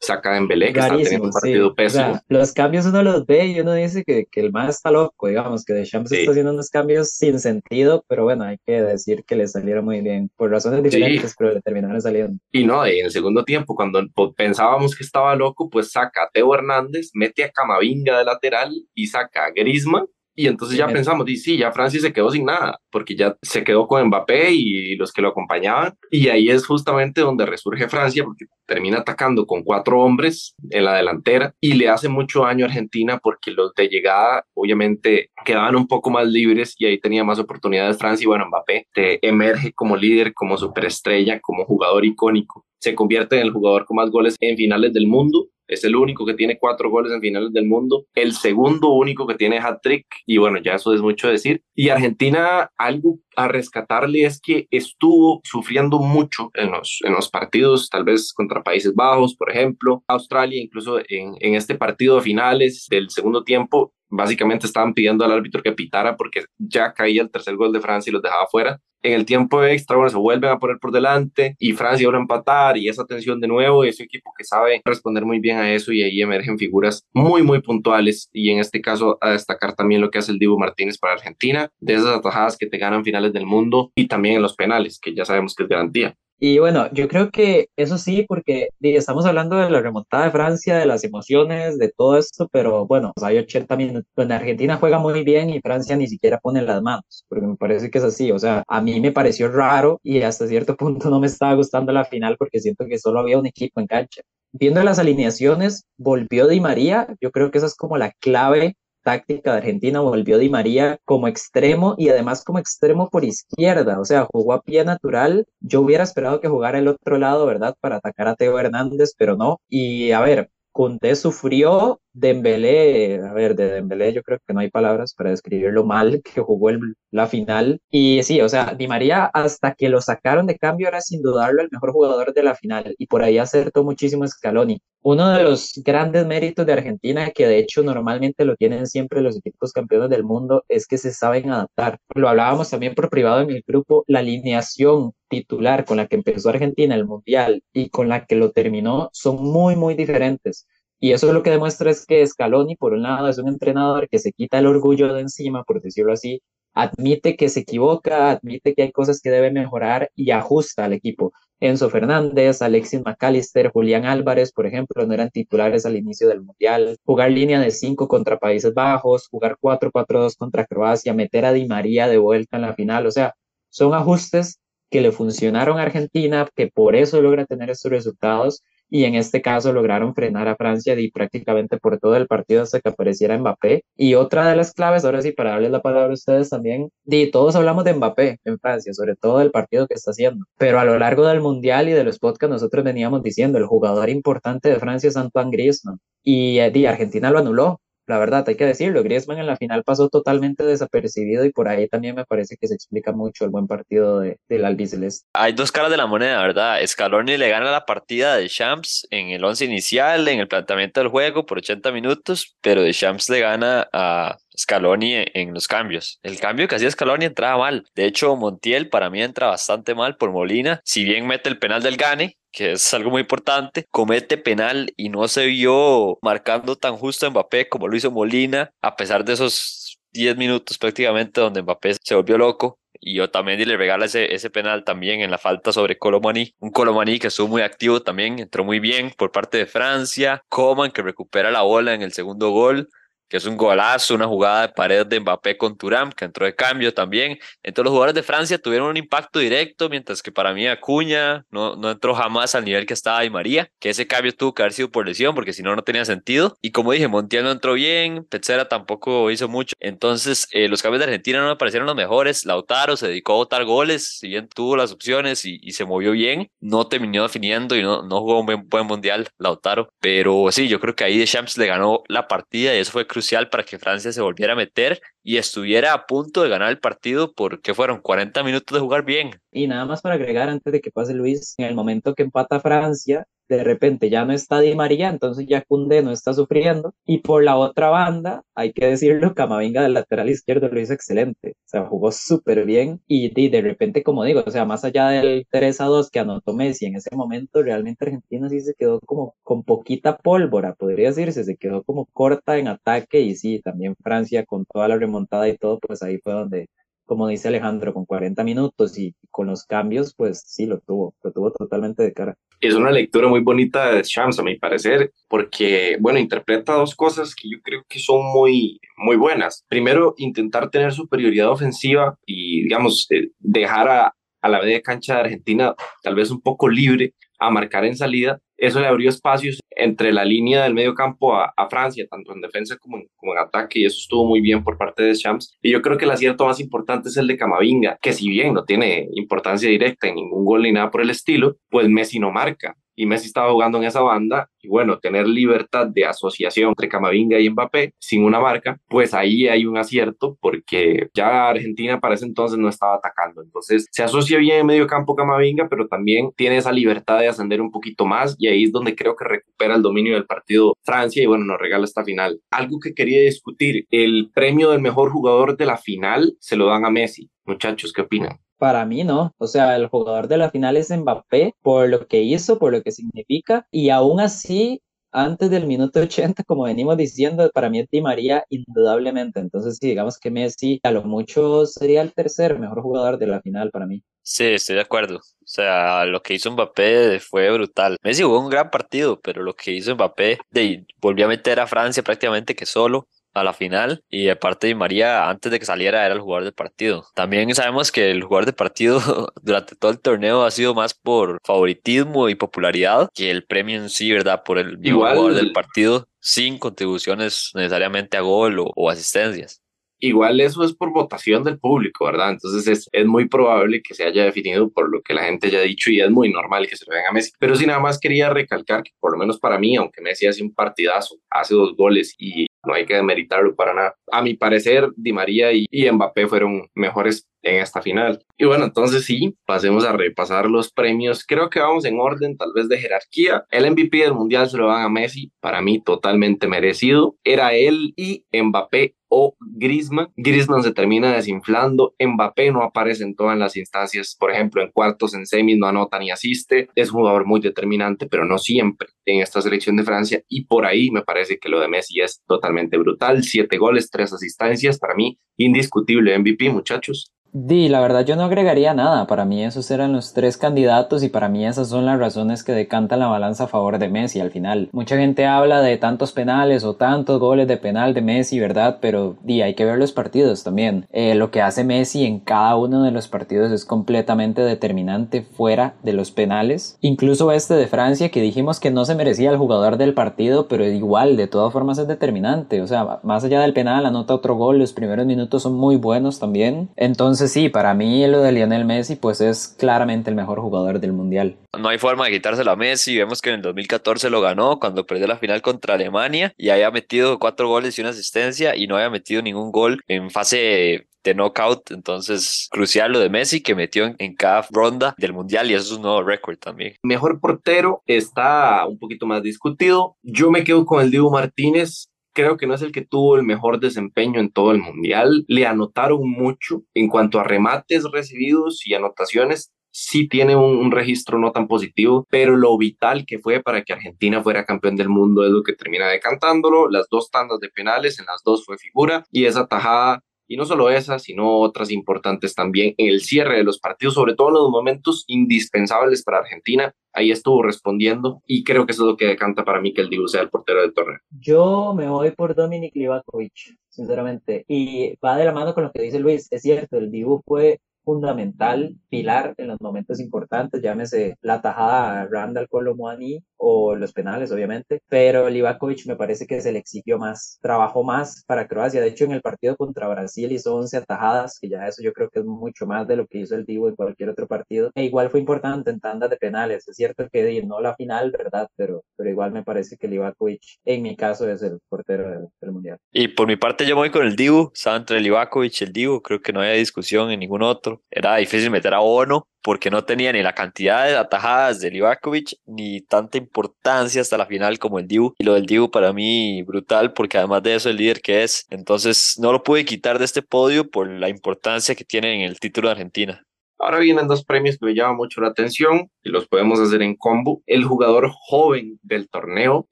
saca 0.00 0.30
a 0.30 0.34
Dembélé, 0.34 0.72
que 0.72 0.80
está 0.80 0.96
teniendo 0.96 1.24
un 1.24 1.30
partido 1.30 1.74
pésimo. 1.74 2.20
los 2.28 2.52
cambios 2.52 2.86
uno 2.86 3.02
los 3.02 3.26
ve 3.26 3.46
y 3.46 3.60
uno 3.60 3.74
dice 3.74 4.04
que, 4.04 4.26
que 4.30 4.40
el 4.40 4.52
más 4.52 4.76
está 4.76 4.90
loco, 4.90 5.28
digamos, 5.28 5.64
que 5.64 5.72
Deschamps 5.72 6.12
está 6.12 6.30
haciendo 6.30 6.52
unos 6.52 6.70
cambios 6.70 7.10
sin 7.10 7.38
sentido, 7.40 8.04
pero 8.08 8.24
bueno, 8.24 8.44
hay 8.44 8.58
que 8.64 8.80
decir 8.82 9.24
que 9.24 9.36
le 9.36 9.46
salieron 9.46 9.84
muy 9.84 10.00
bien, 10.00 10.30
por 10.36 10.50
razones 10.50 10.82
diferentes, 10.82 11.34
pero 11.38 11.52
le 11.52 11.60
terminaron 11.60 12.00
saliendo. 12.00 12.38
Y 12.52 12.64
no, 12.64 12.84
en 12.86 13.06
el 13.06 13.10
segundo 13.10 13.44
tiempo, 13.44 13.74
cuando 13.74 14.00
pensábamos 14.36 14.96
que 14.96 15.04
estaba 15.04 15.34
loco, 15.34 15.68
pues 15.68 15.90
saca 15.90 16.24
a 16.24 16.30
Teo 16.32 16.54
Hernández, 16.54 17.10
mete 17.14 17.44
a 17.44 17.50
Camavinga 17.50 18.18
de 18.18 18.24
lateral 18.24 18.72
y 18.94 19.06
saca 19.06 19.46
a 19.46 19.50
Griezmann 19.50 20.06
y 20.38 20.46
entonces 20.46 20.78
ya 20.78 20.86
pensamos, 20.86 21.28
y 21.28 21.36
sí, 21.36 21.58
ya 21.58 21.72
Francia 21.72 22.00
se 22.00 22.12
quedó 22.12 22.30
sin 22.30 22.44
nada, 22.44 22.78
porque 22.92 23.16
ya 23.16 23.36
se 23.42 23.64
quedó 23.64 23.88
con 23.88 24.06
Mbappé 24.06 24.52
y 24.52 24.94
los 24.94 25.12
que 25.12 25.20
lo 25.20 25.30
acompañaban. 25.30 25.94
Y 26.12 26.28
ahí 26.28 26.48
es 26.48 26.64
justamente 26.64 27.22
donde 27.22 27.44
resurge 27.44 27.88
Francia, 27.88 28.22
porque 28.22 28.44
termina 28.64 28.98
atacando 28.98 29.48
con 29.48 29.64
cuatro 29.64 30.00
hombres 30.00 30.54
en 30.70 30.84
la 30.84 30.94
delantera 30.94 31.54
y 31.60 31.72
le 31.72 31.88
hace 31.88 32.08
mucho 32.08 32.42
daño 32.42 32.64
a 32.64 32.68
Argentina 32.68 33.18
porque 33.20 33.50
los 33.50 33.74
de 33.74 33.88
llegada 33.88 34.44
obviamente 34.54 35.32
quedaban 35.44 35.74
un 35.74 35.88
poco 35.88 36.08
más 36.10 36.28
libres 36.28 36.76
y 36.78 36.86
ahí 36.86 37.00
tenía 37.00 37.24
más 37.24 37.40
oportunidades 37.40 37.98
Francia. 37.98 38.22
Y 38.22 38.28
bueno, 38.28 38.46
Mbappé 38.46 38.86
te 38.94 39.26
emerge 39.26 39.72
como 39.72 39.96
líder, 39.96 40.34
como 40.34 40.56
superestrella, 40.56 41.40
como 41.40 41.64
jugador 41.64 42.04
icónico. 42.04 42.64
Se 42.80 42.94
convierte 42.94 43.40
en 43.40 43.42
el 43.42 43.52
jugador 43.52 43.86
con 43.86 43.96
más 43.96 44.08
goles 44.08 44.36
en 44.38 44.56
finales 44.56 44.92
del 44.92 45.08
mundo 45.08 45.48
es 45.68 45.84
el 45.84 45.94
único 45.94 46.26
que 46.26 46.34
tiene 46.34 46.58
cuatro 46.58 46.90
goles 46.90 47.12
en 47.12 47.20
finales 47.20 47.52
del 47.52 47.66
mundo, 47.66 48.06
el 48.14 48.32
segundo 48.32 48.88
único 48.88 49.26
que 49.26 49.34
tiene 49.34 49.58
hat-trick, 49.58 50.06
y 50.26 50.38
bueno, 50.38 50.58
ya 50.58 50.74
eso 50.74 50.92
es 50.94 51.00
mucho 51.00 51.28
decir. 51.28 51.62
Y 51.74 51.90
Argentina, 51.90 52.70
algo 52.76 53.18
a 53.36 53.46
rescatarle 53.46 54.24
es 54.24 54.40
que 54.40 54.66
estuvo 54.70 55.40
sufriendo 55.44 56.00
mucho 56.00 56.50
en 56.54 56.72
los, 56.72 56.98
en 57.04 57.12
los 57.12 57.28
partidos, 57.30 57.88
tal 57.88 58.04
vez 58.04 58.32
contra 58.32 58.62
Países 58.62 58.94
Bajos, 58.94 59.36
por 59.36 59.50
ejemplo, 59.50 60.02
Australia, 60.08 60.60
incluso 60.60 60.98
en, 61.08 61.34
en 61.38 61.54
este 61.54 61.76
partido 61.76 62.16
de 62.16 62.22
finales 62.22 62.86
del 62.90 63.10
segundo 63.10 63.44
tiempo, 63.44 63.92
básicamente 64.08 64.66
estaban 64.66 64.94
pidiendo 64.94 65.24
al 65.24 65.32
árbitro 65.32 65.62
que 65.62 65.72
pitara 65.72 66.16
porque 66.16 66.44
ya 66.58 66.92
caía 66.92 67.22
el 67.22 67.30
tercer 67.30 67.56
gol 67.56 67.72
de 67.72 67.80
Francia 67.80 68.10
y 68.10 68.12
los 68.12 68.22
dejaba 68.22 68.46
fuera. 68.46 68.80
En 69.00 69.12
el 69.12 69.24
tiempo 69.24 69.62
extra, 69.62 69.96
bueno, 69.96 70.10
se 70.10 70.16
vuelven 70.16 70.50
a 70.50 70.58
poner 70.58 70.78
por 70.78 70.90
delante 70.90 71.54
y 71.60 71.72
Francia 71.72 72.04
ahora 72.06 72.18
a 72.18 72.22
empatar 72.22 72.76
y 72.76 72.88
esa 72.88 73.04
tensión 73.06 73.40
de 73.40 73.46
nuevo. 73.46 73.84
Y 73.84 73.90
es 73.90 74.00
un 74.00 74.06
equipo 74.06 74.32
que 74.36 74.42
sabe 74.44 74.82
responder 74.84 75.24
muy 75.24 75.38
bien 75.38 75.58
a 75.58 75.72
eso 75.72 75.92
y 75.92 76.02
ahí 76.02 76.20
emergen 76.20 76.58
figuras 76.58 77.06
muy, 77.12 77.42
muy 77.42 77.62
puntuales. 77.62 78.28
Y 78.32 78.50
en 78.50 78.58
este 78.58 78.80
caso, 78.80 79.16
a 79.20 79.30
destacar 79.30 79.74
también 79.74 80.00
lo 80.00 80.10
que 80.10 80.18
hace 80.18 80.32
el 80.32 80.38
Dibu 80.38 80.58
Martínez 80.58 80.98
para 80.98 81.14
Argentina, 81.14 81.70
de 81.78 81.94
esas 81.94 82.16
atajadas 82.16 82.56
que 82.56 82.66
te 82.66 82.78
ganan 82.78 83.04
finales 83.04 83.32
del 83.32 83.46
mundo 83.46 83.92
y 83.94 84.08
también 84.08 84.36
en 84.36 84.42
los 84.42 84.56
penales, 84.56 84.98
que 85.00 85.14
ya 85.14 85.24
sabemos 85.24 85.54
que 85.54 85.62
es 85.62 85.68
garantía. 85.68 86.16
Y 86.40 86.58
bueno, 86.60 86.88
yo 86.92 87.08
creo 87.08 87.30
que 87.32 87.68
eso 87.76 87.98
sí, 87.98 88.24
porque 88.28 88.68
estamos 88.80 89.26
hablando 89.26 89.56
de 89.56 89.70
la 89.70 89.80
remontada 89.80 90.26
de 90.26 90.30
Francia, 90.30 90.76
de 90.76 90.86
las 90.86 91.02
emociones, 91.02 91.78
de 91.78 91.90
todo 91.90 92.16
esto, 92.16 92.48
pero 92.52 92.86
bueno, 92.86 93.12
hay 93.20 93.38
80 93.38 93.76
minutos 93.76 94.04
donde 94.14 94.34
Argentina 94.34 94.76
juega 94.76 95.00
muy 95.00 95.24
bien 95.24 95.50
y 95.50 95.60
Francia 95.60 95.96
ni 95.96 96.06
siquiera 96.06 96.38
pone 96.38 96.62
las 96.62 96.80
manos, 96.80 97.24
porque 97.28 97.44
me 97.46 97.56
parece 97.56 97.90
que 97.90 97.98
es 97.98 98.04
así. 98.04 98.30
O 98.30 98.38
sea, 98.38 98.62
a 98.68 98.80
mí 98.80 99.00
me 99.00 99.10
pareció 99.10 99.50
raro 99.50 99.98
y 100.04 100.22
hasta 100.22 100.46
cierto 100.46 100.76
punto 100.76 101.10
no 101.10 101.18
me 101.18 101.26
estaba 101.26 101.54
gustando 101.54 101.92
la 101.92 102.04
final 102.04 102.36
porque 102.38 102.60
siento 102.60 102.86
que 102.86 102.98
solo 102.98 103.18
había 103.18 103.38
un 103.38 103.46
equipo 103.46 103.80
en 103.80 103.88
cancha. 103.88 104.22
Viendo 104.52 104.82
las 104.84 104.98
alineaciones, 105.00 105.86
volvió 105.96 106.46
Di 106.46 106.60
María, 106.60 107.08
yo 107.20 107.32
creo 107.32 107.50
que 107.50 107.58
esa 107.58 107.66
es 107.66 107.74
como 107.74 107.98
la 107.98 108.12
clave 108.20 108.76
táctica 109.02 109.52
de 109.52 109.58
Argentina 109.58 110.00
volvió 110.00 110.38
Di 110.38 110.48
María 110.48 110.98
como 111.04 111.28
extremo 111.28 111.94
y 111.98 112.08
además 112.08 112.44
como 112.44 112.58
extremo 112.58 113.08
por 113.10 113.24
izquierda, 113.24 114.00
o 114.00 114.04
sea, 114.04 114.26
jugó 114.30 114.52
a 114.52 114.62
pie 114.62 114.84
natural. 114.84 115.46
Yo 115.60 115.80
hubiera 115.82 116.04
esperado 116.04 116.40
que 116.40 116.48
jugara 116.48 116.78
el 116.78 116.88
otro 116.88 117.18
lado, 117.18 117.46
¿verdad? 117.46 117.74
Para 117.80 117.96
atacar 117.96 118.28
a 118.28 118.34
Teo 118.36 118.58
Hernández, 118.58 119.14
pero 119.16 119.36
no. 119.36 119.60
Y 119.68 120.12
a 120.12 120.20
ver, 120.20 120.50
Conté 120.78 121.16
sufrió, 121.16 122.00
Dembélé, 122.20 123.20
a 123.22 123.32
ver, 123.32 123.54
de 123.54 123.70
Dembélé 123.70 124.12
yo 124.12 124.22
creo 124.22 124.38
que 124.44 124.52
no 124.52 124.60
hay 124.60 124.70
palabras 124.70 125.14
para 125.14 125.30
describir 125.30 125.72
lo 125.72 125.84
mal 125.84 126.20
que 126.24 126.40
jugó 126.40 126.70
el, 126.70 126.80
la 127.12 127.26
final. 127.28 127.80
Y 127.90 128.22
sí, 128.24 128.40
o 128.40 128.48
sea, 128.48 128.74
Di 128.74 128.88
María 128.88 129.26
hasta 129.26 129.74
que 129.74 129.88
lo 129.88 130.00
sacaron 130.00 130.46
de 130.46 130.58
cambio 130.58 130.88
era 130.88 131.00
sin 131.00 131.22
dudarlo 131.22 131.62
el 131.62 131.68
mejor 131.70 131.92
jugador 131.92 132.34
de 132.34 132.42
la 132.42 132.54
final 132.56 132.94
y 132.98 133.06
por 133.06 133.22
ahí 133.22 133.38
acertó 133.38 133.84
muchísimo 133.84 134.26
Scaloni. 134.26 134.80
Uno 135.02 135.30
de 135.30 135.44
los 135.44 135.80
grandes 135.84 136.26
méritos 136.26 136.66
de 136.66 136.72
Argentina, 136.72 137.30
que 137.30 137.46
de 137.46 137.58
hecho 137.58 137.84
normalmente 137.84 138.44
lo 138.44 138.56
tienen 138.56 138.88
siempre 138.88 139.20
los 139.20 139.36
equipos 139.36 139.72
campeones 139.72 140.10
del 140.10 140.24
mundo, 140.24 140.64
es 140.68 140.86
que 140.88 140.98
se 140.98 141.12
saben 141.12 141.50
adaptar. 141.50 141.98
Lo 142.16 142.28
hablábamos 142.28 142.68
también 142.68 142.94
por 142.96 143.08
privado 143.08 143.40
en 143.42 143.50
el 143.50 143.62
grupo, 143.66 144.04
la 144.08 144.18
alineación 144.18 145.12
titular 145.28 145.84
con 145.84 145.98
la 145.98 146.06
que 146.08 146.16
empezó 146.16 146.48
Argentina 146.48 146.94
el 146.94 147.06
Mundial 147.06 147.62
y 147.72 147.90
con 147.90 148.08
la 148.08 148.26
que 148.26 148.34
lo 148.34 148.50
terminó 148.50 149.08
son 149.12 149.36
muy, 149.36 149.76
muy 149.76 149.94
diferentes. 149.94 150.66
Y 151.00 151.12
eso 151.12 151.32
lo 151.32 151.42
que 151.42 151.50
demuestra 151.50 151.90
es 151.90 152.04
que 152.04 152.26
Scaloni, 152.26 152.76
por 152.76 152.92
un 152.92 153.02
lado, 153.02 153.28
es 153.28 153.38
un 153.38 153.48
entrenador 153.48 154.08
que 154.08 154.18
se 154.18 154.32
quita 154.32 154.58
el 154.58 154.66
orgullo 154.66 155.12
de 155.14 155.20
encima, 155.20 155.62
por 155.64 155.80
decirlo 155.80 156.12
así, 156.12 156.42
admite 156.74 157.36
que 157.36 157.48
se 157.48 157.60
equivoca, 157.60 158.30
admite 158.30 158.74
que 158.74 158.82
hay 158.82 158.92
cosas 158.92 159.20
que 159.20 159.30
debe 159.30 159.50
mejorar 159.50 160.10
y 160.14 160.30
ajusta 160.30 160.84
al 160.84 160.92
equipo. 160.92 161.32
Enzo 161.60 161.90
Fernández, 161.90 162.62
Alexis 162.62 163.02
McAllister, 163.04 163.70
Julián 163.70 164.04
Álvarez, 164.04 164.52
por 164.52 164.66
ejemplo, 164.66 165.04
no 165.04 165.14
eran 165.14 165.30
titulares 165.30 165.86
al 165.86 165.96
inicio 165.96 166.28
del 166.28 166.42
Mundial. 166.42 166.96
Jugar 167.04 167.32
línea 167.32 167.60
de 167.60 167.72
5 167.72 168.06
contra 168.06 168.38
Países 168.38 168.74
Bajos, 168.74 169.28
jugar 169.28 169.56
4-4-2 169.60 170.36
contra 170.36 170.66
Croacia, 170.66 171.14
meter 171.14 171.44
a 171.44 171.52
Di 171.52 171.66
María 171.66 172.06
de 172.06 172.18
vuelta 172.18 172.56
en 172.56 172.62
la 172.62 172.74
final. 172.74 173.06
O 173.06 173.10
sea, 173.10 173.34
son 173.70 173.92
ajustes 173.94 174.60
que 174.90 175.00
le 175.00 175.10
funcionaron 175.10 175.78
a 175.78 175.82
Argentina, 175.82 176.48
que 176.54 176.68
por 176.68 176.94
eso 176.94 177.20
logra 177.20 177.44
tener 177.44 177.70
estos 177.70 177.90
resultados 177.90 178.62
y 178.90 179.04
en 179.04 179.14
este 179.14 179.42
caso 179.42 179.72
lograron 179.72 180.14
frenar 180.14 180.48
a 180.48 180.56
Francia 180.56 180.98
y 180.98 181.10
prácticamente 181.10 181.78
por 181.78 181.98
todo 181.98 182.16
el 182.16 182.26
partido 182.26 182.62
hasta 182.62 182.80
que 182.80 182.88
apareciera 182.88 183.36
Mbappé. 183.38 183.84
Y 183.96 184.14
otra 184.14 184.48
de 184.48 184.56
las 184.56 184.72
claves, 184.72 185.04
ahora 185.04 185.22
sí, 185.22 185.32
para 185.32 185.50
darles 185.50 185.70
la 185.70 185.82
palabra 185.82 186.10
a 186.10 186.14
ustedes 186.14 186.50
también, 186.50 186.90
y 187.06 187.30
todos 187.30 187.56
hablamos 187.56 187.84
de 187.84 187.94
Mbappé 187.94 188.38
en 188.44 188.58
Francia, 188.58 188.92
sobre 188.94 189.16
todo 189.16 189.38
del 189.38 189.50
partido 189.50 189.86
que 189.86 189.94
está 189.94 190.10
haciendo, 190.12 190.44
pero 190.56 190.80
a 190.80 190.84
lo 190.84 190.98
largo 190.98 191.26
del 191.26 191.40
Mundial 191.40 191.88
y 191.88 191.92
de 191.92 192.04
los 192.04 192.18
podcasts 192.18 192.52
nosotros 192.52 192.84
veníamos 192.84 193.22
diciendo, 193.22 193.58
el 193.58 193.66
jugador 193.66 194.08
importante 194.10 194.68
de 194.70 194.78
Francia 194.78 195.08
es 195.08 195.16
Antoine 195.16 195.50
Griezmann 195.50 195.98
y, 196.22 196.58
y 196.60 196.86
Argentina 196.86 197.30
lo 197.30 197.38
anuló 197.38 197.80
la 198.08 198.18
verdad, 198.18 198.44
hay 198.48 198.56
que 198.56 198.64
decirlo, 198.64 199.02
Griezmann 199.02 199.38
en 199.38 199.46
la 199.46 199.56
final 199.56 199.84
pasó 199.84 200.08
totalmente 200.08 200.64
desapercibido 200.64 201.44
y 201.44 201.52
por 201.52 201.68
ahí 201.68 201.88
también 201.88 202.14
me 202.14 202.24
parece 202.24 202.56
que 202.56 202.66
se 202.66 202.74
explica 202.74 203.12
mucho 203.12 203.44
el 203.44 203.50
buen 203.50 203.66
partido 203.66 204.20
de, 204.20 204.38
del 204.48 204.64
albiceleste. 204.64 205.26
Hay 205.34 205.52
dos 205.52 205.70
caras 205.70 205.90
de 205.90 205.98
la 205.98 206.06
moneda, 206.06 206.40
¿verdad? 206.40 206.78
Scaloni 206.86 207.36
le 207.36 207.50
gana 207.50 207.70
la 207.70 207.84
partida 207.84 208.36
de 208.36 208.48
Champs 208.48 209.06
en 209.10 209.28
el 209.28 209.44
once 209.44 209.66
inicial, 209.66 210.26
en 210.26 210.40
el 210.40 210.48
planteamiento 210.48 211.00
del 211.00 211.10
juego 211.10 211.44
por 211.44 211.58
80 211.58 211.92
minutos, 211.92 212.56
pero 212.62 212.82
de 212.82 212.94
Champs 212.94 213.28
le 213.28 213.40
gana 213.40 213.86
a 213.92 214.38
Scaloni 214.58 215.24
en 215.34 215.54
los 215.54 215.68
cambios. 215.68 216.18
El 216.22 216.38
cambio 216.40 216.68
que 216.68 216.74
hacía 216.74 216.90
Scaloni 216.90 217.26
entraba 217.26 217.58
mal. 217.58 217.86
De 217.94 218.06
hecho, 218.06 218.34
Montiel 218.36 218.88
para 218.88 219.10
mí 219.10 219.22
entra 219.22 219.48
bastante 219.48 219.94
mal 219.94 220.16
por 220.16 220.32
Molina. 220.32 220.80
Si 220.84 221.04
bien 221.04 221.26
mete 221.26 221.48
el 221.48 221.58
penal 221.58 221.82
del 221.82 221.96
Gane, 221.96 222.36
que 222.52 222.72
es 222.72 222.94
algo 222.94 223.10
muy 223.10 223.22
importante, 223.22 223.84
comete 223.90 224.38
penal 224.38 224.92
y 224.96 225.10
no 225.10 225.28
se 225.28 225.46
vio 225.46 226.18
marcando 226.22 226.76
tan 226.76 226.96
justo 226.96 227.26
a 227.26 227.30
Mbappé 227.30 227.68
como 227.68 227.88
lo 227.88 227.96
hizo 227.96 228.10
Molina, 228.10 228.70
a 228.82 228.96
pesar 228.96 229.24
de 229.24 229.34
esos 229.34 229.98
10 230.12 230.36
minutos 230.36 230.78
prácticamente 230.78 231.40
donde 231.40 231.62
Mbappé 231.62 231.94
se 232.02 232.14
volvió 232.14 232.38
loco. 232.38 232.78
Y 233.00 233.24
también 233.28 233.66
le 233.66 233.76
regala 233.76 234.06
ese, 234.06 234.34
ese 234.34 234.50
penal 234.50 234.82
también 234.82 235.20
en 235.20 235.30
la 235.30 235.38
falta 235.38 235.72
sobre 235.72 235.98
Colomani. 235.98 236.52
Un 236.58 236.72
Colomani 236.72 237.20
que 237.20 237.28
estuvo 237.28 237.46
muy 237.46 237.62
activo 237.62 238.02
también, 238.02 238.40
entró 238.40 238.64
muy 238.64 238.80
bien 238.80 239.12
por 239.16 239.30
parte 239.30 239.56
de 239.56 239.66
Francia. 239.66 240.42
Coman 240.48 240.90
que 240.90 241.02
recupera 241.02 241.52
la 241.52 241.62
bola 241.62 241.94
en 241.94 242.02
el 242.02 242.12
segundo 242.12 242.50
gol 242.50 242.88
que 243.28 243.36
es 243.36 243.46
un 243.46 243.56
golazo, 243.56 244.14
una 244.14 244.26
jugada 244.26 244.62
de 244.62 244.68
pared 244.70 245.06
de 245.06 245.20
Mbappé 245.20 245.56
con 245.56 245.76
Turam, 245.76 246.10
que 246.12 246.24
entró 246.24 246.46
de 246.46 246.54
cambio 246.54 246.94
también. 246.94 247.38
Entonces 247.62 247.84
los 247.84 247.92
jugadores 247.92 248.14
de 248.14 248.22
Francia 248.22 248.58
tuvieron 248.58 248.88
un 248.88 248.96
impacto 248.96 249.38
directo, 249.38 249.88
mientras 249.88 250.22
que 250.22 250.32
para 250.32 250.54
mí 250.54 250.66
Acuña 250.66 251.44
no, 251.50 251.76
no 251.76 251.90
entró 251.90 252.14
jamás 252.14 252.54
al 252.54 252.64
nivel 252.64 252.86
que 252.86 252.94
estaba 252.94 253.20
Di 253.20 253.30
María, 253.30 253.70
que 253.78 253.90
ese 253.90 254.06
cambio 254.06 254.34
tuvo 254.34 254.54
que 254.54 254.62
haber 254.62 254.72
sido 254.72 254.90
por 254.90 255.06
lesión, 255.06 255.34
porque 255.34 255.52
si 255.52 255.62
no, 255.62 255.76
no 255.76 255.82
tenía 255.82 256.04
sentido. 256.04 256.56
Y 256.62 256.72
como 256.72 256.92
dije, 256.92 257.08
Montiel 257.08 257.44
no 257.44 257.50
entró 257.50 257.74
bien, 257.74 258.24
Petzera 258.24 258.68
tampoco 258.68 259.30
hizo 259.30 259.48
mucho. 259.48 259.74
Entonces 259.80 260.48
eh, 260.52 260.68
los 260.68 260.82
cambios 260.82 261.00
de 261.00 261.04
Argentina 261.04 261.40
no 261.40 261.48
me 261.48 261.56
parecieron 261.56 261.86
los 261.86 261.96
mejores. 261.96 262.46
Lautaro 262.46 262.96
se 262.96 263.08
dedicó 263.08 263.34
a 263.34 263.36
botar 263.36 263.64
goles, 263.64 264.18
si 264.18 264.28
bien 264.28 264.48
tuvo 264.48 264.76
las 264.76 264.92
opciones 264.92 265.44
y, 265.44 265.58
y 265.62 265.72
se 265.72 265.84
movió 265.84 266.12
bien, 266.12 266.50
no 266.60 266.86
terminó 266.88 267.24
definiendo 267.24 267.76
y 267.76 267.82
no, 267.82 268.02
no 268.02 268.20
jugó 268.20 268.40
un 268.40 268.46
buen, 268.46 268.68
buen 268.68 268.86
mundial 268.86 269.28
Lautaro. 269.38 269.92
Pero 270.00 270.50
sí, 270.50 270.68
yo 270.68 270.80
creo 270.80 270.94
que 270.94 271.04
ahí 271.04 271.18
de 271.18 271.26
Champs 271.26 271.58
le 271.58 271.66
ganó 271.66 272.02
la 272.08 272.26
partida 272.28 272.74
y 272.74 272.78
eso 272.78 272.92
fue 272.92 273.06
crucial 273.06 273.17
para 273.50 273.64
que 273.64 273.78
Francia 273.78 274.12
se 274.12 274.20
volviera 274.20 274.52
a 274.52 274.56
meter 274.56 275.00
y 275.22 275.36
estuviera 275.36 275.92
a 275.92 276.06
punto 276.06 276.42
de 276.42 276.48
ganar 276.48 276.70
el 276.70 276.78
partido 276.78 277.32
porque 277.32 277.74
fueron 277.74 278.00
40 278.00 278.42
minutos 278.42 278.74
de 278.74 278.80
jugar 278.80 279.04
bien. 279.04 279.30
Y 279.52 279.66
nada 279.66 279.84
más 279.84 280.02
para 280.02 280.14
agregar 280.14 280.48
antes 280.48 280.72
de 280.72 280.80
que 280.80 280.90
pase 280.90 281.14
Luis, 281.14 281.54
en 281.58 281.66
el 281.66 281.74
momento 281.74 282.14
que 282.14 282.22
empata 282.22 282.60
Francia, 282.60 283.26
de 283.48 283.64
repente 283.64 284.10
ya 284.10 284.24
no 284.24 284.32
está 284.32 284.60
Di 284.60 284.74
María, 284.74 285.08
entonces 285.08 285.46
ya 285.46 285.62
Cundé 285.62 286.02
no 286.02 286.12
está 286.12 286.32
sufriendo. 286.34 286.94
Y 287.04 287.18
por 287.18 287.42
la 287.44 287.56
otra 287.56 287.88
banda, 287.90 288.42
hay 288.54 288.72
que 288.72 288.86
decirlo, 288.86 289.34
Camavinga 289.34 289.82
del 289.82 289.94
lateral 289.94 290.28
izquierdo 290.28 290.68
lo 290.68 290.80
hizo 290.80 290.92
excelente. 290.92 291.52
O 291.52 291.68
sea, 291.68 291.86
jugó 291.86 292.12
súper 292.12 292.64
bien 292.64 293.00
y, 293.06 293.30
de 293.48 293.60
repente, 293.60 294.02
como 294.02 294.24
digo, 294.24 294.42
o 294.46 294.50
sea, 294.50 294.64
más 294.64 294.84
allá 294.84 295.08
del 295.08 295.46
3 295.50 295.80
a 295.80 295.84
2 295.86 296.10
que 296.10 296.20
anotó 296.20 296.52
Messi 296.54 296.86
en 296.86 296.96
ese 296.96 297.14
momento, 297.14 297.62
realmente 297.62 298.04
Argentina 298.04 298.48
sí 298.48 298.60
se 298.60 298.74
quedó 298.74 299.00
como 299.00 299.34
con 299.42 299.62
poquita 299.64 300.18
pólvora, 300.18 300.74
podría 300.74 301.08
decirse, 301.08 301.44
se 301.44 301.56
quedó 301.56 301.82
como 301.84 302.06
corta 302.12 302.58
en 302.58 302.68
ataque 302.68 303.20
y 303.20 303.34
sí, 303.36 303.60
también 303.62 303.94
Francia 304.02 304.44
con 304.44 304.64
toda 304.66 304.88
la 304.88 304.96
remontada 304.98 305.48
y 305.48 305.56
todo, 305.56 305.78
pues 305.78 306.02
ahí 306.02 306.18
fue 306.18 306.32
donde 306.32 306.68
como 307.08 307.26
dice 307.26 307.48
Alejandro, 307.48 307.92
con 307.94 308.04
40 308.04 308.44
minutos 308.44 308.96
y 308.98 309.16
con 309.30 309.48
los 309.48 309.64
cambios, 309.64 310.14
pues 310.14 310.44
sí, 310.46 310.66
lo 310.66 310.78
tuvo, 310.78 311.14
lo 311.24 311.32
tuvo 311.32 311.50
totalmente 311.50 312.02
de 312.02 312.12
cara. 312.12 312.36
Es 312.60 312.74
una 312.74 312.90
lectura 312.90 313.28
muy 313.28 313.40
bonita 313.40 313.92
de 313.92 314.02
Shams, 314.02 314.38
a 314.38 314.42
mi 314.42 314.56
parecer, 314.56 315.12
porque, 315.26 315.96
bueno, 316.00 316.18
interpreta 316.18 316.74
dos 316.74 316.94
cosas 316.94 317.34
que 317.34 317.48
yo 317.50 317.58
creo 317.62 317.82
que 317.88 317.98
son 317.98 318.20
muy, 318.32 318.78
muy 318.96 319.16
buenas. 319.16 319.64
Primero, 319.68 320.14
intentar 320.18 320.70
tener 320.70 320.92
superioridad 320.92 321.50
ofensiva 321.50 322.18
y, 322.26 322.64
digamos, 322.64 323.06
eh, 323.10 323.30
dejar 323.38 323.88
a, 323.88 324.14
a 324.42 324.48
la 324.48 324.60
media 324.60 324.82
cancha 324.82 325.14
de 325.14 325.20
Argentina 325.20 325.74
tal 326.02 326.14
vez 326.14 326.30
un 326.30 326.40
poco 326.40 326.68
libre 326.68 327.14
a 327.38 327.50
marcar 327.50 327.84
en 327.84 327.96
salida 327.96 328.40
eso 328.58 328.80
le 328.80 328.88
abrió 328.88 329.08
espacios 329.08 329.60
entre 329.70 330.12
la 330.12 330.24
línea 330.24 330.64
del 330.64 330.74
medio 330.74 330.92
campo 330.92 331.36
a, 331.36 331.52
Francia, 331.70 332.04
tanto 332.10 332.32
en 332.34 332.40
defensa 332.40 332.76
como 332.76 332.96
en, 332.96 333.06
como 333.14 333.32
en, 333.32 333.38
ataque, 333.38 333.78
y 333.78 333.84
eso 333.84 333.98
estuvo 334.00 334.26
muy 334.26 334.40
bien 334.40 334.64
por 334.64 334.76
parte 334.76 335.04
de 335.04 335.14
Champs. 335.14 335.56
Y 335.62 335.70
yo 335.70 335.80
creo 335.80 335.96
que 335.96 336.04
el 336.04 336.10
acierto 336.10 336.44
más 336.44 336.58
importante 336.58 337.08
es 337.08 337.16
el 337.16 337.28
de 337.28 337.36
Camavinga, 337.36 337.98
que 338.02 338.12
si 338.12 338.28
bien 338.28 338.54
no 338.54 338.64
tiene 338.64 339.06
importancia 339.14 339.68
directa 339.68 340.08
en 340.08 340.16
ningún 340.16 340.44
gol 340.44 340.62
ni 340.62 340.72
nada 340.72 340.90
por 340.90 341.02
el 341.02 341.10
estilo, 341.10 341.56
pues 341.70 341.88
Messi 341.88 342.18
no 342.18 342.32
marca 342.32 342.76
y 342.98 343.06
Messi 343.06 343.28
estaba 343.28 343.52
jugando 343.52 343.78
en 343.78 343.84
esa 343.84 344.00
banda 344.00 344.50
y 344.60 344.66
bueno, 344.66 344.98
tener 344.98 345.28
libertad 345.28 345.86
de 345.86 346.04
asociación 346.04 346.70
entre 346.70 346.88
Camavinga 346.88 347.38
y 347.38 347.48
Mbappé 347.48 347.94
sin 348.00 348.24
una 348.24 348.40
marca, 348.40 348.80
pues 348.88 349.14
ahí 349.14 349.46
hay 349.46 349.66
un 349.66 349.78
acierto 349.78 350.36
porque 350.40 351.08
ya 351.14 351.48
Argentina 351.48 352.00
para 352.00 352.16
ese 352.16 352.24
entonces 352.24 352.58
no 352.58 352.68
estaba 352.68 352.96
atacando. 352.96 353.40
Entonces 353.40 353.86
se 353.92 354.02
asocia 354.02 354.38
bien 354.38 354.58
en 354.58 354.66
medio 354.66 354.88
campo 354.88 355.14
Camavinga, 355.14 355.68
pero 355.68 355.86
también 355.86 356.32
tiene 356.36 356.56
esa 356.56 356.72
libertad 356.72 357.20
de 357.20 357.28
ascender 357.28 357.60
un 357.60 357.70
poquito 357.70 358.04
más 358.04 358.34
y 358.36 358.48
ahí 358.48 358.64
es 358.64 358.72
donde 358.72 358.96
creo 358.96 359.14
que 359.14 359.24
recupera 359.24 359.76
el 359.76 359.82
dominio 359.82 360.14
del 360.14 360.26
partido 360.26 360.74
Francia 360.82 361.22
y 361.22 361.26
bueno, 361.26 361.44
nos 361.44 361.60
regala 361.60 361.84
esta 361.84 362.02
final. 362.02 362.40
Algo 362.50 362.80
que 362.80 362.94
quería 362.94 363.20
discutir, 363.20 363.86
el 363.90 364.32
premio 364.34 364.70
del 364.72 364.80
mejor 364.80 365.12
jugador 365.12 365.56
de 365.56 365.66
la 365.66 365.76
final 365.76 366.36
se 366.40 366.56
lo 366.56 366.66
dan 366.66 366.84
a 366.84 366.90
Messi. 366.90 367.30
Muchachos, 367.44 367.92
¿qué 367.92 368.02
opinan? 368.02 368.40
Para 368.58 368.84
mí 368.84 369.04
no, 369.04 369.34
o 369.38 369.46
sea, 369.46 369.76
el 369.76 369.86
jugador 369.88 370.28
de 370.28 370.36
la 370.36 370.50
final 370.50 370.76
es 370.76 370.90
Mbappé 370.90 371.54
por 371.62 371.88
lo 371.88 372.06
que 372.08 372.22
hizo, 372.22 372.58
por 372.58 372.72
lo 372.72 372.82
que 372.82 372.92
significa, 372.92 373.66
y 373.70 373.90
aún 373.90 374.20
así 374.20 374.82
antes 375.12 375.50
del 375.50 375.66
minuto 375.66 376.00
80, 376.34 376.44
como 376.44 376.64
venimos 376.64 376.96
diciendo, 376.96 377.50
para 377.52 377.70
mí 377.70 377.80
es 377.80 377.88
Di 377.90 378.00
María 378.00 378.44
indudablemente. 378.50 379.40
Entonces, 379.40 379.78
si 379.80 379.88
digamos 379.88 380.18
que 380.18 380.30
Messi 380.30 380.80
a 380.82 380.90
lo 380.90 381.02
mucho 381.04 381.66
sería 381.66 382.02
el 382.02 382.12
tercer 382.12 382.58
mejor 382.58 382.82
jugador 382.82 383.18
de 383.18 383.26
la 383.26 383.40
final 383.40 383.70
para 383.70 383.86
mí. 383.86 384.02
Sí, 384.22 384.44
estoy 384.44 384.76
de 384.76 384.82
acuerdo. 384.82 385.16
O 385.16 385.46
sea, 385.46 386.04
lo 386.04 386.22
que 386.22 386.34
hizo 386.34 386.50
Mbappé 386.50 387.18
fue 387.20 387.50
brutal. 387.50 387.96
Messi 388.02 388.22
jugó 388.22 388.40
un 388.40 388.50
gran 388.50 388.70
partido, 388.70 389.18
pero 389.20 389.42
lo 389.42 389.54
que 389.54 389.72
hizo 389.72 389.94
Mbappé, 389.94 390.38
de, 390.50 390.84
volvió 391.00 391.24
a 391.24 391.28
meter 391.28 391.60
a 391.60 391.66
Francia 391.66 392.02
prácticamente 392.02 392.54
que 392.54 392.66
solo 392.66 393.08
a 393.34 393.44
la 393.44 393.52
final 393.52 394.02
y 394.08 394.24
de 394.26 394.36
parte 394.36 394.66
de 394.66 394.74
María 394.74 395.28
antes 395.28 395.50
de 395.52 395.58
que 395.58 395.66
saliera 395.66 396.04
era 396.04 396.14
el 396.14 396.20
jugador 396.20 396.44
del 396.44 396.54
partido. 396.54 397.06
También 397.14 397.54
sabemos 397.54 397.92
que 397.92 398.10
el 398.10 398.22
jugador 398.22 398.46
del 398.46 398.54
partido 398.54 399.00
durante 399.42 399.76
todo 399.76 399.90
el 399.90 400.00
torneo 400.00 400.44
ha 400.44 400.50
sido 400.50 400.74
más 400.74 400.94
por 400.94 401.38
favoritismo 401.44 402.28
y 402.28 402.34
popularidad 402.34 403.08
que 403.14 403.30
el 403.30 403.44
premio 403.44 403.76
en 403.76 403.90
sí, 403.90 404.10
¿verdad? 404.12 404.42
Por 404.44 404.58
el 404.58 404.78
jugador 404.90 405.34
del 405.34 405.52
partido 405.52 406.08
sin 406.20 406.58
contribuciones 406.58 407.52
necesariamente 407.54 408.16
a 408.16 408.20
gol 408.20 408.58
o 408.58 408.90
asistencias. 408.90 409.62
Igual 410.00 410.40
eso 410.40 410.64
es 410.64 410.74
por 410.74 410.92
votación 410.92 411.44
del 411.44 411.58
público, 411.58 412.06
¿verdad? 412.06 412.30
Entonces 412.30 412.66
es, 412.68 412.88
es, 412.92 413.06
muy 413.06 413.28
probable 413.28 413.82
que 413.82 413.94
se 413.94 414.04
haya 414.04 414.24
definido 414.24 414.70
por 414.70 414.90
lo 414.90 415.02
que 415.02 415.14
la 415.14 415.24
gente 415.24 415.50
ya 415.50 415.58
ha 415.58 415.62
dicho 415.62 415.90
y 415.90 416.00
es 416.00 416.10
muy 416.10 416.30
normal 416.30 416.68
que 416.68 416.76
se 416.76 416.84
lo 416.86 416.94
den 416.94 417.06
a 417.06 417.12
Messi. 417.12 417.32
Pero 417.38 417.56
sí 417.56 417.66
nada 417.66 417.80
más 417.80 417.98
quería 417.98 418.30
recalcar 418.30 418.82
que 418.82 418.92
por 419.00 419.12
lo 419.12 419.18
menos 419.18 419.38
para 419.38 419.58
mí, 419.58 419.76
aunque 419.76 420.00
Messi 420.00 420.26
hace 420.26 420.42
un 420.42 420.54
partidazo, 420.54 421.16
hace 421.30 421.54
dos 421.54 421.76
goles 421.76 422.14
y 422.18 422.46
no 422.66 422.74
hay 422.74 422.86
que 422.86 422.94
demeritarlo 422.94 423.54
para 423.54 423.74
nada. 423.74 423.94
A 424.12 424.22
mi 424.22 424.34
parecer, 424.34 424.88
Di 424.96 425.12
María 425.12 425.52
y, 425.52 425.66
y 425.70 425.90
Mbappé 425.90 426.28
fueron 426.28 426.68
mejores 426.74 427.26
en 427.42 427.60
esta 427.60 427.82
final. 427.82 428.22
Y 428.36 428.44
bueno, 428.44 428.64
entonces 428.64 429.04
sí, 429.04 429.36
pasemos 429.46 429.84
a 429.84 429.92
repasar 429.92 430.46
los 430.46 430.72
premios. 430.72 431.24
Creo 431.24 431.50
que 431.50 431.60
vamos 431.60 431.84
en 431.84 431.98
orden 431.98 432.36
tal 432.36 432.52
vez 432.54 432.68
de 432.68 432.78
jerarquía. 432.78 433.44
El 433.50 433.70
MVP 433.70 433.98
del 433.98 434.14
Mundial 434.14 434.48
se 434.48 434.58
lo 434.58 434.66
van 434.66 434.84
a 434.84 434.88
Messi, 434.88 435.32
para 435.40 435.62
mí 435.62 435.82
totalmente 435.82 436.46
merecido. 436.46 437.16
Era 437.24 437.54
él 437.54 437.94
y 437.96 438.24
Mbappé 438.32 438.94
o 439.08 439.36
Griezmann. 439.40 440.08
Griezmann 440.16 440.62
se 440.62 440.72
termina 440.72 441.12
desinflando, 441.12 441.94
Mbappé 441.98 442.52
no 442.52 442.62
aparece 442.62 443.04
en 443.04 443.14
todas 443.14 443.38
las 443.38 443.56
instancias, 443.56 444.16
por 444.18 444.30
ejemplo, 444.30 444.62
en 444.62 444.70
cuartos, 444.70 445.14
en 445.14 445.26
semis, 445.26 445.58
no 445.58 445.66
anota 445.66 445.98
ni 445.98 446.10
asiste. 446.10 446.68
Es 446.74 446.90
un 446.90 447.00
jugador 447.00 447.26
muy 447.26 447.40
determinante, 447.40 448.06
pero 448.06 448.24
no 448.24 448.38
siempre 448.38 448.88
en 449.04 449.20
esta 449.22 449.40
selección 449.40 449.76
de 449.76 449.84
Francia 449.84 450.22
y 450.28 450.44
por 450.44 450.66
ahí 450.66 450.90
me 450.90 451.02
parece 451.02 451.38
que 451.38 451.48
lo 451.48 451.60
de 451.60 451.68
Messi 451.68 452.00
es 452.00 452.22
totalmente 452.26 452.76
brutal. 452.76 453.22
Siete 453.22 453.58
goles, 453.58 453.90
tres 453.90 454.12
asistencias, 454.12 454.78
para 454.78 454.94
mí 454.94 455.18
indiscutible 455.36 456.18
MVP, 456.18 456.50
muchachos. 456.50 457.12
Di, 457.32 457.68
la 457.68 457.80
verdad 457.80 458.06
yo 458.06 458.16
no 458.16 458.22
agregaría 458.22 458.72
nada, 458.72 459.06
para 459.06 459.26
mí 459.26 459.44
esos 459.44 459.70
eran 459.70 459.92
los 459.92 460.14
tres 460.14 460.38
candidatos 460.38 461.02
y 461.02 461.10
para 461.10 461.28
mí 461.28 461.44
esas 461.44 461.68
son 461.68 461.84
las 461.84 461.98
razones 461.98 462.42
que 462.42 462.52
decantan 462.52 463.00
la 463.00 463.06
balanza 463.06 463.44
a 463.44 463.48
favor 463.48 463.78
de 463.78 463.88
Messi 463.88 464.18
al 464.20 464.30
final. 464.30 464.70
Mucha 464.72 464.96
gente 464.96 465.26
habla 465.26 465.60
de 465.60 465.76
tantos 465.76 466.12
penales 466.12 466.64
o 466.64 466.74
tantos 466.74 467.20
goles 467.20 467.46
de 467.46 467.58
penal 467.58 467.92
de 467.92 468.00
Messi, 468.00 468.40
¿verdad? 468.40 468.78
Pero 468.80 469.16
di, 469.22 469.42
hay 469.42 469.54
que 469.54 469.66
ver 469.66 469.78
los 469.78 469.92
partidos 469.92 470.42
también. 470.42 470.86
Eh, 470.90 471.14
lo 471.14 471.30
que 471.30 471.42
hace 471.42 471.64
Messi 471.64 472.06
en 472.06 472.20
cada 472.20 472.56
uno 472.56 472.82
de 472.82 472.92
los 472.92 473.08
partidos 473.08 473.52
es 473.52 473.66
completamente 473.66 474.40
determinante 474.40 475.20
fuera 475.20 475.74
de 475.82 475.92
los 475.92 476.10
penales. 476.10 476.78
Incluso 476.80 477.30
este 477.30 477.54
de 477.54 477.66
Francia 477.66 478.08
que 478.08 478.22
dijimos 478.22 478.58
que 478.58 478.70
no 478.70 478.86
se 478.86 478.94
merecía 478.94 479.30
el 479.30 479.36
jugador 479.36 479.76
del 479.76 479.92
partido, 479.92 480.48
pero 480.48 480.64
igual, 480.64 481.18
de 481.18 481.26
todas 481.26 481.52
formas 481.52 481.76
es 481.76 481.88
determinante. 481.88 482.62
O 482.62 482.66
sea, 482.66 483.00
más 483.02 483.22
allá 483.22 483.42
del 483.42 483.52
penal 483.52 483.84
anota 483.84 484.14
otro 484.14 484.34
gol, 484.34 484.58
los 484.58 484.72
primeros 484.72 485.04
minutos 485.04 485.42
son 485.42 485.54
muy 485.54 485.76
buenos 485.76 486.18
también. 486.18 486.70
Entonces, 486.76 487.17
entonces 487.18 487.32
sí, 487.32 487.48
para 487.48 487.74
mí 487.74 488.06
lo 488.06 488.20
de 488.20 488.30
Lionel 488.30 488.64
Messi 488.64 488.94
pues 488.94 489.20
es 489.20 489.48
claramente 489.58 490.08
el 490.08 490.14
mejor 490.14 490.38
jugador 490.38 490.78
del 490.78 490.92
mundial. 490.92 491.36
No 491.58 491.68
hay 491.68 491.76
forma 491.76 492.04
de 492.04 492.12
quitárselo 492.12 492.52
a 492.52 492.54
Messi, 492.54 492.96
vemos 492.96 493.20
que 493.20 493.30
en 493.30 493.36
el 493.36 493.42
2014 493.42 494.08
lo 494.08 494.20
ganó 494.20 494.60
cuando 494.60 494.86
perdió 494.86 495.08
la 495.08 495.16
final 495.16 495.42
contra 495.42 495.74
Alemania 495.74 496.32
y 496.36 496.50
había 496.50 496.70
metido 496.70 497.18
cuatro 497.18 497.48
goles 497.48 497.76
y 497.76 497.80
una 497.80 497.90
asistencia 497.90 498.54
y 498.54 498.68
no 498.68 498.76
había 498.76 498.88
metido 498.88 499.20
ningún 499.20 499.50
gol 499.50 499.80
en 499.88 500.12
fase 500.12 500.86
de 501.02 501.14
knockout, 501.16 501.72
entonces 501.72 502.46
crucial 502.52 502.92
lo 502.92 503.00
de 503.00 503.10
Messi 503.10 503.42
que 503.42 503.56
metió 503.56 503.92
en, 503.98 504.14
cada 504.14 504.46
ronda 504.52 504.94
del 504.96 505.12
mundial 505.12 505.50
y 505.50 505.54
eso 505.54 505.64
es 505.64 505.72
un 505.72 505.82
nuevo 505.82 506.04
récord 506.04 506.38
también. 506.38 506.74
Mejor 506.84 507.18
portero 507.18 507.82
está 507.86 508.64
un 508.64 508.78
poquito 508.78 509.06
más 509.06 509.24
discutido. 509.24 509.96
Yo 510.02 510.30
me 510.30 510.44
quedo 510.44 510.64
con 510.64 510.84
el 510.84 510.92
Diego 510.92 511.10
Martínez 511.10 511.88
creo 512.18 512.36
que 512.36 512.48
no 512.48 512.54
es 512.54 512.62
el 512.62 512.72
que 512.72 512.84
tuvo 512.84 513.14
el 513.14 513.22
mejor 513.22 513.60
desempeño 513.60 514.18
en 514.18 514.32
todo 514.32 514.50
el 514.50 514.58
mundial. 514.58 515.24
Le 515.28 515.46
anotaron 515.46 516.00
mucho 516.10 516.64
en 516.74 516.88
cuanto 516.88 517.20
a 517.20 517.22
remates 517.22 517.84
recibidos 517.92 518.66
y 518.66 518.74
anotaciones. 518.74 519.52
Sí 519.70 520.08
tiene 520.08 520.34
un, 520.34 520.72
registro 520.72 521.20
no 521.20 521.30
tan 521.30 521.46
positivo, 521.46 522.08
pero 522.10 522.36
lo 522.36 522.58
vital 522.58 523.04
que 523.06 523.20
fue 523.20 523.40
para 523.40 523.62
que 523.62 523.72
Argentina 523.72 524.20
fuera 524.20 524.44
campeón 524.44 524.74
del 524.74 524.88
mundo 524.88 525.24
es 525.24 525.30
lo 525.30 525.44
que 525.44 525.52
termina 525.52 525.86
decantándolo. 525.86 526.68
Las 526.68 526.88
dos 526.90 527.08
tandas 527.08 527.38
de 527.38 527.50
penales, 527.50 528.00
en 528.00 528.06
las 528.06 528.24
dos 528.24 528.44
fue 528.44 528.58
figura 528.58 529.04
y 529.12 529.26
esa 529.26 529.46
tajada 529.46 530.02
y 530.28 530.36
no 530.36 530.44
solo 530.44 530.70
esas, 530.70 531.02
sino 531.02 531.40
otras 531.40 531.72
importantes 531.72 532.34
también 532.34 532.74
en 532.76 532.88
el 532.88 533.00
cierre 533.00 533.38
de 533.38 533.44
los 533.44 533.58
partidos, 533.58 533.94
sobre 533.94 534.14
todo 534.14 534.28
en 534.28 534.34
los 534.34 534.50
momentos 534.50 535.04
indispensables 535.08 536.04
para 536.04 536.18
Argentina. 536.18 536.72
Ahí 536.92 537.10
estuvo 537.10 537.42
respondiendo 537.42 538.22
y 538.26 538.44
creo 538.44 538.66
que 538.66 538.72
eso 538.72 538.82
es 538.82 538.90
lo 538.90 538.96
que 538.96 539.06
decanta 539.06 539.44
para 539.44 539.60
mí 539.60 539.72
que 539.72 539.80
el 539.80 539.88
Dibu 539.88 540.06
sea 540.06 540.20
el 540.20 540.30
portero 540.30 540.60
del 540.60 540.74
torneo. 540.74 540.98
Yo 541.10 541.72
me 541.74 541.88
voy 541.88 542.10
por 542.10 542.34
Dominic 542.34 542.74
Livakovic, 542.76 543.56
sinceramente. 543.68 544.44
Y 544.48 544.96
va 545.04 545.16
de 545.16 545.24
la 545.24 545.32
mano 545.32 545.54
con 545.54 545.64
lo 545.64 545.72
que 545.72 545.82
dice 545.82 545.98
Luis. 545.98 546.28
Es 546.30 546.42
cierto, 546.42 546.76
el 546.76 546.90
Dibu 546.90 547.22
fue 547.24 547.60
fundamental, 547.88 548.76
pilar 548.90 549.32
en 549.38 549.48
los 549.48 549.62
momentos 549.62 549.98
importantes, 549.98 550.60
llámese 550.60 551.16
la 551.22 551.40
tajada 551.40 552.06
Randall 552.10 552.46
Colomwani 552.46 553.24
o 553.38 553.74
los 553.76 553.94
penales, 553.94 554.30
obviamente, 554.30 554.82
pero 554.90 555.30
Livakovic 555.30 555.86
me 555.86 555.96
parece 555.96 556.26
que 556.26 556.42
se 556.42 556.52
le 556.52 556.58
exigió 556.58 556.98
más, 556.98 557.38
trabajó 557.40 557.82
más 557.84 558.24
para 558.26 558.46
Croacia. 558.46 558.82
De 558.82 558.88
hecho, 558.88 559.06
en 559.06 559.12
el 559.12 559.22
partido 559.22 559.56
contra 559.56 559.88
Brasil 559.88 560.30
hizo 560.32 560.54
11 560.56 560.76
atajadas, 560.76 561.38
que 561.40 561.48
ya 561.48 561.66
eso 561.66 561.82
yo 561.82 561.94
creo 561.94 562.10
que 562.10 562.18
es 562.18 562.26
mucho 562.26 562.66
más 562.66 562.86
de 562.86 562.96
lo 562.96 563.06
que 563.06 563.20
hizo 563.20 563.34
el 563.34 563.46
Divo 563.46 563.70
en 563.70 563.76
cualquier 563.76 564.10
otro 564.10 564.26
partido. 564.26 564.70
E 564.74 564.84
igual 564.84 565.08
fue 565.08 565.20
importante 565.20 565.70
en 565.70 565.80
tandas 565.80 566.10
de 566.10 566.18
penales. 566.18 566.68
Es 566.68 566.76
cierto 566.76 567.08
que 567.10 567.42
no 567.46 567.60
la 567.62 567.74
final, 567.74 568.10
¿verdad? 568.10 568.48
Pero, 568.56 568.84
pero 568.96 569.08
igual 569.08 569.32
me 569.32 569.44
parece 569.44 569.78
que 569.78 569.88
Livakovic, 569.88 570.42
en 570.66 570.82
mi 570.82 570.94
caso, 570.94 571.26
es 571.30 571.42
el 571.42 571.58
portero 571.70 572.10
del, 572.10 572.52
Mundial. 572.52 572.78
Y 572.92 573.08
por 573.08 573.26
mi 573.26 573.36
parte, 573.36 573.66
yo 573.66 573.76
voy 573.76 573.90
con 573.90 574.06
el 574.06 574.16
Divo. 574.16 574.50
Estaba 574.54 574.76
entre 574.76 575.00
Livakovic 575.00 575.60
y 575.60 575.64
el 575.64 575.72
Divo. 575.72 576.02
Creo 576.02 576.20
que 576.20 576.32
no 576.34 576.40
había 576.40 576.52
discusión 576.52 577.10
en 577.10 577.20
ningún 577.20 577.42
otro 577.42 577.77
era 577.90 578.16
difícil 578.16 578.50
meter 578.50 578.74
a 578.74 578.80
Ono 578.80 579.26
porque 579.42 579.70
no 579.70 579.84
tenía 579.84 580.12
ni 580.12 580.22
la 580.22 580.34
cantidad 580.34 580.86
de 580.86 580.96
atajadas 580.96 581.60
de 581.60 581.70
Livakovic 581.70 582.34
ni 582.44 582.80
tanta 582.82 583.18
importancia 583.18 584.00
hasta 584.00 584.18
la 584.18 584.26
final 584.26 584.58
como 584.58 584.78
el 584.78 584.86
Dibu. 584.86 585.14
Y 585.18 585.24
lo 585.24 585.34
del 585.34 585.46
Dibu 585.46 585.70
para 585.70 585.92
mí 585.92 586.42
brutal 586.42 586.92
porque 586.92 587.18
además 587.18 587.42
de 587.42 587.54
eso 587.54 587.70
el 587.70 587.76
líder 587.76 588.00
que 588.00 588.22
es. 588.24 588.46
Entonces 588.50 589.16
no 589.18 589.32
lo 589.32 589.42
pude 589.42 589.64
quitar 589.64 589.98
de 589.98 590.04
este 590.04 590.22
podio 590.22 590.68
por 590.70 590.88
la 590.88 591.08
importancia 591.08 591.74
que 591.74 591.84
tiene 591.84 592.14
en 592.14 592.20
el 592.22 592.38
título 592.38 592.68
de 592.68 592.72
Argentina. 592.72 593.24
Ahora 593.60 593.78
vienen 593.78 594.06
dos 594.06 594.24
premios 594.24 594.56
que 594.56 594.66
me 594.66 594.74
llaman 594.74 594.96
mucho 594.96 595.20
la 595.20 595.28
atención 595.28 595.90
los 596.08 596.28
podemos 596.28 596.60
hacer 596.60 596.82
en 596.82 596.96
combo. 596.96 597.42
El 597.46 597.64
jugador 597.64 598.10
joven 598.12 598.78
del 598.82 599.08
torneo 599.08 599.66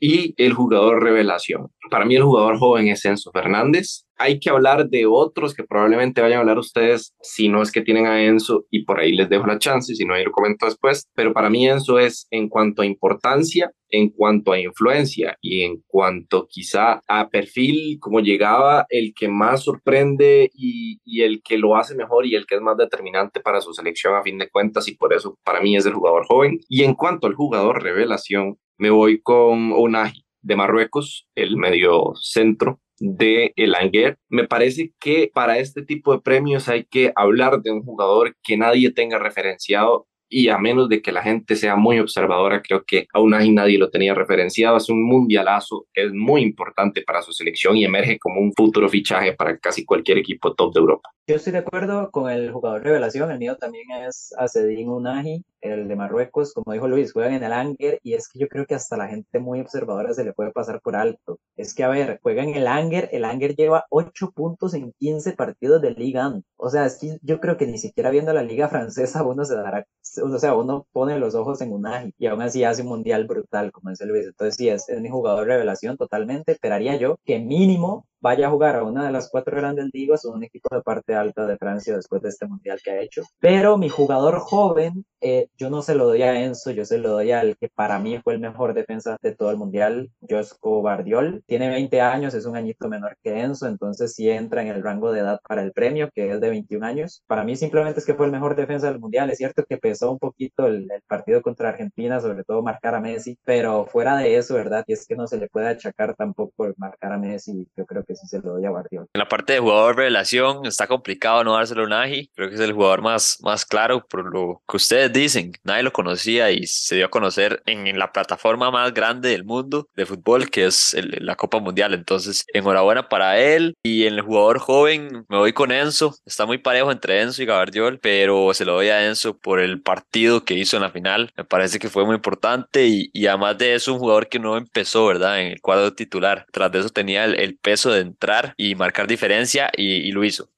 y 0.01 0.35
el 0.37 0.53
jugador 0.53 1.03
revelación. 1.03 1.69
Para 1.91 2.05
mí 2.05 2.17
el 2.17 2.23
jugador 2.23 2.59
joven 2.59 2.89
es 2.89 3.05
Enzo 3.05 3.31
Fernández 3.33 4.07
hay 4.19 4.39
que 4.41 4.51
hablar 4.51 4.89
de 4.89 5.07
otros 5.07 5.55
que 5.55 5.65
probablemente 5.65 6.21
vayan 6.21 6.39
a 6.39 6.41
hablar 6.41 6.59
ustedes, 6.59 7.15
si 7.21 7.49
no 7.49 7.63
es 7.63 7.71
que 7.71 7.83
tienen 7.83 8.07
a 8.07 8.25
Enzo, 8.25 8.65
y 8.71 8.85
por 8.85 8.99
ahí 8.99 9.13
les 9.13 9.29
dejo 9.29 9.47
la 9.47 9.59
chance, 9.59 9.95
si 9.95 10.05
no, 10.05 10.15
ahí 10.15 10.25
lo 10.25 10.33
comento 10.33 10.67
después. 10.67 11.09
Pero 11.15 11.33
para 11.33 11.51
mí 11.51 11.69
Enzo 11.69 11.99
es 11.99 12.27
en 12.31 12.49
cuanto 12.49 12.83
a 12.83 12.87
importancia, 12.87 13.71
en 13.89 14.09
cuanto 14.09 14.53
a 14.53 14.59
influencia 14.59 15.37
y 15.41 15.63
en 15.63 15.83
cuanto 15.87 16.47
quizá 16.49 17.01
a 17.07 17.29
perfil, 17.29 17.99
como 18.01 18.21
llegaba, 18.21 18.87
el 18.89 19.13
que 19.15 19.29
más 19.29 19.65
sorprende 19.65 20.51
y, 20.55 20.99
y 21.05 21.23
el 21.23 21.43
que 21.43 21.59
lo 21.59 21.77
hace 21.77 21.95
mejor 21.95 22.27
y 22.27 22.35
el 22.35 22.47
que 22.47 22.57
es 22.57 22.61
más 22.61 22.77
determinante 22.77 23.41
para 23.41 23.61
su 23.61 23.73
selección 23.73 24.15
a 24.15 24.23
fin 24.23 24.39
de 24.39 24.49
cuentas, 24.49 24.89
y 24.89 24.97
por 24.97 25.13
eso 25.13 25.39
para 25.45 25.61
mí 25.61 25.77
es 25.77 25.87
el 25.87 25.95
jugador 25.95 26.26
joven. 26.27 26.61
Y 26.69 26.85
en 26.85 26.95
cuanto 26.95 27.27
al 27.27 27.35
jugador 27.35 27.83
revelación, 27.83 28.59
me 28.79 28.91
voy 28.91 29.21
con 29.21 29.73
Unagi 29.73 30.25
de 30.43 30.57
Marruecos, 30.57 31.29
el 31.35 31.57
medio 31.57 32.13
centro 32.21 32.81
de 32.99 33.53
el 33.57 33.75
Anguer. 33.75 34.19
Me 34.29 34.47
parece 34.47 34.93
que 35.01 35.31
para 35.33 35.59
este 35.59 35.83
tipo 35.83 36.13
de 36.13 36.21
premios 36.21 36.69
hay 36.69 36.85
que 36.85 37.13
hablar 37.15 37.63
de 37.63 37.71
un 37.71 37.83
jugador 37.83 38.37
que 38.43 38.57
nadie 38.57 38.91
tenga 38.91 39.19
referenciado 39.19 40.07
y 40.29 40.49
a 40.49 40.59
menos 40.59 40.89
de 40.89 41.03
que 41.03 41.13
la 41.13 41.23
gente 41.23 41.55
sea 41.55 41.77
muy 41.77 42.01
observadora, 42.01 42.61
creo 42.61 42.85
que 42.85 43.07
aún 43.13 43.33
ahí 43.35 43.53
nadie 43.53 43.79
lo 43.79 43.91
tenía 43.91 44.15
referenciado. 44.15 44.77
Es 44.77 44.89
un 44.89 45.05
mundialazo, 45.05 45.87
es 45.95 46.13
muy 46.13 46.43
importante 46.43 47.03
para 47.03 47.23
su 47.23 47.33
selección 47.33 47.77
y 47.77 47.85
emerge 47.85 48.19
como 48.19 48.41
un 48.41 48.53
futuro 48.53 48.89
fichaje 48.89 49.35
para 49.35 49.59
casi 49.59 49.85
cualquier 49.85 50.19
equipo 50.19 50.55
top 50.55 50.75
de 50.75 50.81
Europa. 50.81 51.11
Yo 51.29 51.35
estoy 51.35 51.53
de 51.55 51.59
acuerdo 51.59 52.13
con 52.13 52.31
el 52.31 52.53
jugador 52.53 52.85
revelación, 52.85 53.33
el 53.33 53.41
mío 53.41 53.57
también 53.57 53.91
es 54.07 54.33
Acedín 54.39 54.89
Unagi. 54.89 55.45
el 55.61 55.89
de 55.89 55.97
Marruecos, 55.97 56.53
como 56.55 56.73
dijo 56.73 56.87
Luis, 56.87 57.13
juegan 57.13 57.35
en 57.35 57.43
el 57.43 57.53
Anger 57.53 57.99
y 58.05 58.15
es 58.15 58.29
que 58.29 58.39
yo 58.39 58.47
creo 58.47 58.65
que 58.65 58.77
hasta 58.77 58.97
la 58.97 59.09
gente 59.09 59.41
muy 59.41 59.59
observadora 59.59 60.15
se 60.15 60.23
le 60.23 60.33
puede 60.33 60.53
pasar 60.53 60.81
por 60.81 60.95
alto. 60.95 61.41
Es 61.57 61.75
que, 61.75 61.83
a 61.83 61.89
ver, 61.89 62.21
juegan 62.23 62.51
en 62.51 62.55
el 62.55 62.69
Anger, 62.69 63.09
el 63.11 63.25
Anger 63.25 63.57
lleva 63.57 63.87
8 63.91 64.31
puntos 64.37 64.73
en 64.75 64.93
15 65.01 65.33
partidos 65.33 65.83
de 65.83 65.91
Liga. 65.91 66.33
O 66.57 66.71
sea, 66.71 66.87
es 66.87 66.99
que 67.01 67.19
yo 67.23 67.41
creo 67.41 67.57
que 67.57 67.67
ni 67.67 67.79
siquiera 67.79 68.11
viendo 68.11 68.33
la 68.33 68.45
Liga 68.45 68.69
Francesa 68.69 69.25
uno 69.25 69.45
se 69.45 69.57
dará, 69.57 69.85
o 70.23 70.39
sea, 70.39 70.55
uno 70.55 70.87
pone 70.93 71.19
los 71.19 71.35
ojos 71.35 71.61
en 71.61 71.73
un 71.73 71.87
ágil 71.89 72.15
y 72.19 72.27
aún 72.27 72.43
así 72.43 72.63
hace 72.63 72.83
un 72.83 72.89
mundial 72.89 73.27
brutal, 73.27 73.73
como 73.73 73.91
dice 73.91 74.07
Luis. 74.07 74.27
Entonces, 74.27 74.55
sí, 74.55 74.69
es, 74.69 74.89
es 74.89 75.01
mi 75.01 75.09
jugador 75.09 75.49
revelación 75.49 75.97
totalmente. 75.97 76.53
Esperaría 76.53 76.95
yo 76.97 77.19
que 77.25 77.41
mínimo 77.41 78.07
vaya 78.21 78.47
a 78.47 78.51
jugar 78.51 78.77
a 78.77 78.85
una 78.85 79.07
de 79.07 79.13
las 79.13 79.29
cuatro 79.31 79.57
grandes 79.57 79.91
ligas 79.93 80.25
o 80.25 80.33
un 80.33 80.45
equipo 80.45 80.75
de 80.75 80.83
parte 80.83 81.15
alta 81.15 81.47
de 81.47 81.57
Francia 81.57 81.97
después 81.97 82.23
de 82.23 82.29
este 82.29 82.47
mundial 82.47 82.81
que 82.83 82.91
ha 82.91 83.01
hecho. 83.01 83.23
Pero 83.41 83.79
mi 83.79 83.89
jugador 83.89 84.39
joven, 84.39 85.05
eh, 85.21 85.49
yo 85.57 85.71
no 85.71 85.83
se 85.83 85.95
lo 85.95 86.07
doy 86.07 86.23
a 86.23 86.43
Enzo, 86.45 86.71
yo 86.71 86.85
se 86.85 86.99
lo 86.99 87.11
doy 87.11 87.33
al 87.33 87.57
que 87.57 87.69
para 87.69 87.99
mí 87.99 88.19
fue 88.23 88.35
el 88.35 88.41
mejor 88.41 88.75
defensa 88.75 89.17
de 89.23 89.35
todo 89.35 89.51
el 89.51 89.57
mundial, 89.57 90.11
Josco 90.29 90.83
Bardiol. 90.83 91.43
Tiene 91.47 91.69
20 91.69 92.01
años, 92.01 92.35
es 92.35 92.47
un 92.47 92.57
añito 92.57 92.89
menor 92.89 93.17
que 93.23 93.41
Enzo, 93.41 93.67
entonces 93.67 94.15
sí 94.15 94.31
entra 94.31 94.63
en 94.63 94.69
el 94.69 94.83
rango 94.83 95.13
de 95.13 95.21
edad 95.21 95.41
para 95.47 95.63
el 95.63 95.73
premio, 95.73 96.11
que 96.15 96.31
es 96.31 96.41
de 96.41 96.49
21 96.51 96.87
años. 96.87 97.23
Para 97.27 97.45
mí 97.45 97.57
simplemente 97.57 98.01
es 98.01 98.07
que 98.07 98.15
fue 98.15 98.27
el 98.27 98.33
mejor 98.33 98.57
defensa 98.57 98.89
del 98.89 99.01
mundial. 99.01 99.31
Es 99.31 99.39
cierto 99.39 99.65
que 99.69 99.79
pesó 99.79 100.13
un 100.13 100.19
poquito 100.19 100.67
el, 100.67 100.91
el 100.91 101.03
partido 101.07 101.43
contra 101.43 101.71
Argentina, 101.71 102.21
sobre 102.21 102.45
todo 102.45 102.63
marcar 102.63 102.95
a 102.95 103.01
Messi, 103.01 103.39
pero 103.45 103.87
fuera 103.87 104.17
de 104.17 104.37
eso, 104.37 104.55
¿verdad? 104.55 104.85
Y 104.87 104.93
es 104.93 105.07
que 105.07 105.17
no 105.17 105.27
se 105.27 105.39
le 105.39 105.49
puede 105.49 105.69
achacar 105.69 106.15
tampoco 106.15 106.67
el 106.67 106.75
marcar 106.77 107.13
a 107.13 107.19
Messi, 107.19 107.67
yo 107.77 107.87
creo 107.87 108.05
que 108.07 108.15
sí 108.15 108.27
se 108.27 108.41
lo 108.41 108.55
doy 108.55 108.65
a 108.65 108.71
Bardiol. 108.71 109.07
En 109.13 109.19
la 109.19 109.29
parte 109.29 109.55
de 109.55 109.59
jugador 109.59 109.97
revelación 109.97 110.67
está 110.67 110.87
complicado 110.87 111.45
no 111.45 111.55
dárselo 111.55 111.85
a 111.85 111.89
Nagy, 111.89 112.31
creo 112.35 112.49
que 112.49 112.55
es 112.55 112.61
el 112.61 112.73
jugador 112.73 113.03
más, 113.03 113.39
más 113.43 113.65
claro 113.65 114.07
por 114.07 114.33
lo 114.33 114.63
que 114.69 114.77
ustedes 114.77 115.13
dicen, 115.13 115.53
nadie 115.65 115.83
lo 115.83 115.93
conocía 115.93 116.51
y 116.51 116.67
se 116.67 116.97
dio 116.97 117.07
a 117.07 117.11
conocer 117.11 117.63
en, 117.67 117.87
la 117.97 118.13
plataforma 118.13 118.71
más 118.71 118.93
grande 118.93 119.31
del 119.31 119.45
mundo 119.45 119.89
de 119.95 120.07
fútbol 120.07 120.51
que 120.51 120.67
es 120.67 120.97
la 121.21 121.37
Copa 121.37 121.61
Mundial, 121.61 121.95
entonces 121.95 122.45
enhorabuena 122.53 123.09
para 123.09 123.39
él. 123.39 123.77
Y 123.83 124.07
en 124.07 124.15
el 124.15 124.21
jugador 124.21 124.59
joven 124.59 125.25
me 125.29 125.39
voy 125.39 125.53
con 125.53 125.73
Enzo, 125.73 126.15
está 126.27 126.47
muy 126.47 126.59
parejo 126.59 126.93
entre 126.93 127.23
Enzo 127.23 127.43
y 127.43 127.47
Gabardiol, 127.47 127.99
pero 128.01 128.53
se 128.55 128.65
lo 128.65 128.75
doy 128.75 128.89
a 128.89 129.07
Enzo 129.07 129.39
por 129.39 129.61
el 129.61 129.81
partido 129.81 130.45
que 130.45 130.55
hizo 130.55 130.77
en 130.77 130.83
la 130.83 130.91
final, 130.91 131.31
me 131.37 131.45
parece 131.45 131.79
que 131.79 131.89
fue 131.89 132.05
muy 132.05 132.17
importante 132.17 132.87
y, 132.87 133.11
y 133.13 133.27
además 133.27 133.57
de 133.59 133.75
eso 133.75 133.95
un 133.95 134.01
jugador 134.01 134.29
que 134.29 134.39
no 134.39 134.57
empezó, 134.57 135.07
¿verdad? 135.07 135.41
En 135.41 135.53
el 135.53 135.61
cuadro 135.61 135.95
titular, 135.95 136.47
tras 136.53 136.71
de 136.73 136.81
eso 136.81 136.89
tenía 136.91 137.25
el 137.25 137.57
peso 137.59 137.91
de 137.91 137.96
entrar 138.01 138.55
y 138.57 138.75
marcar 138.75 139.07
diferencia 139.07 139.71
y, 139.77 140.11
lo 140.13 140.25
hizo. 140.25 140.49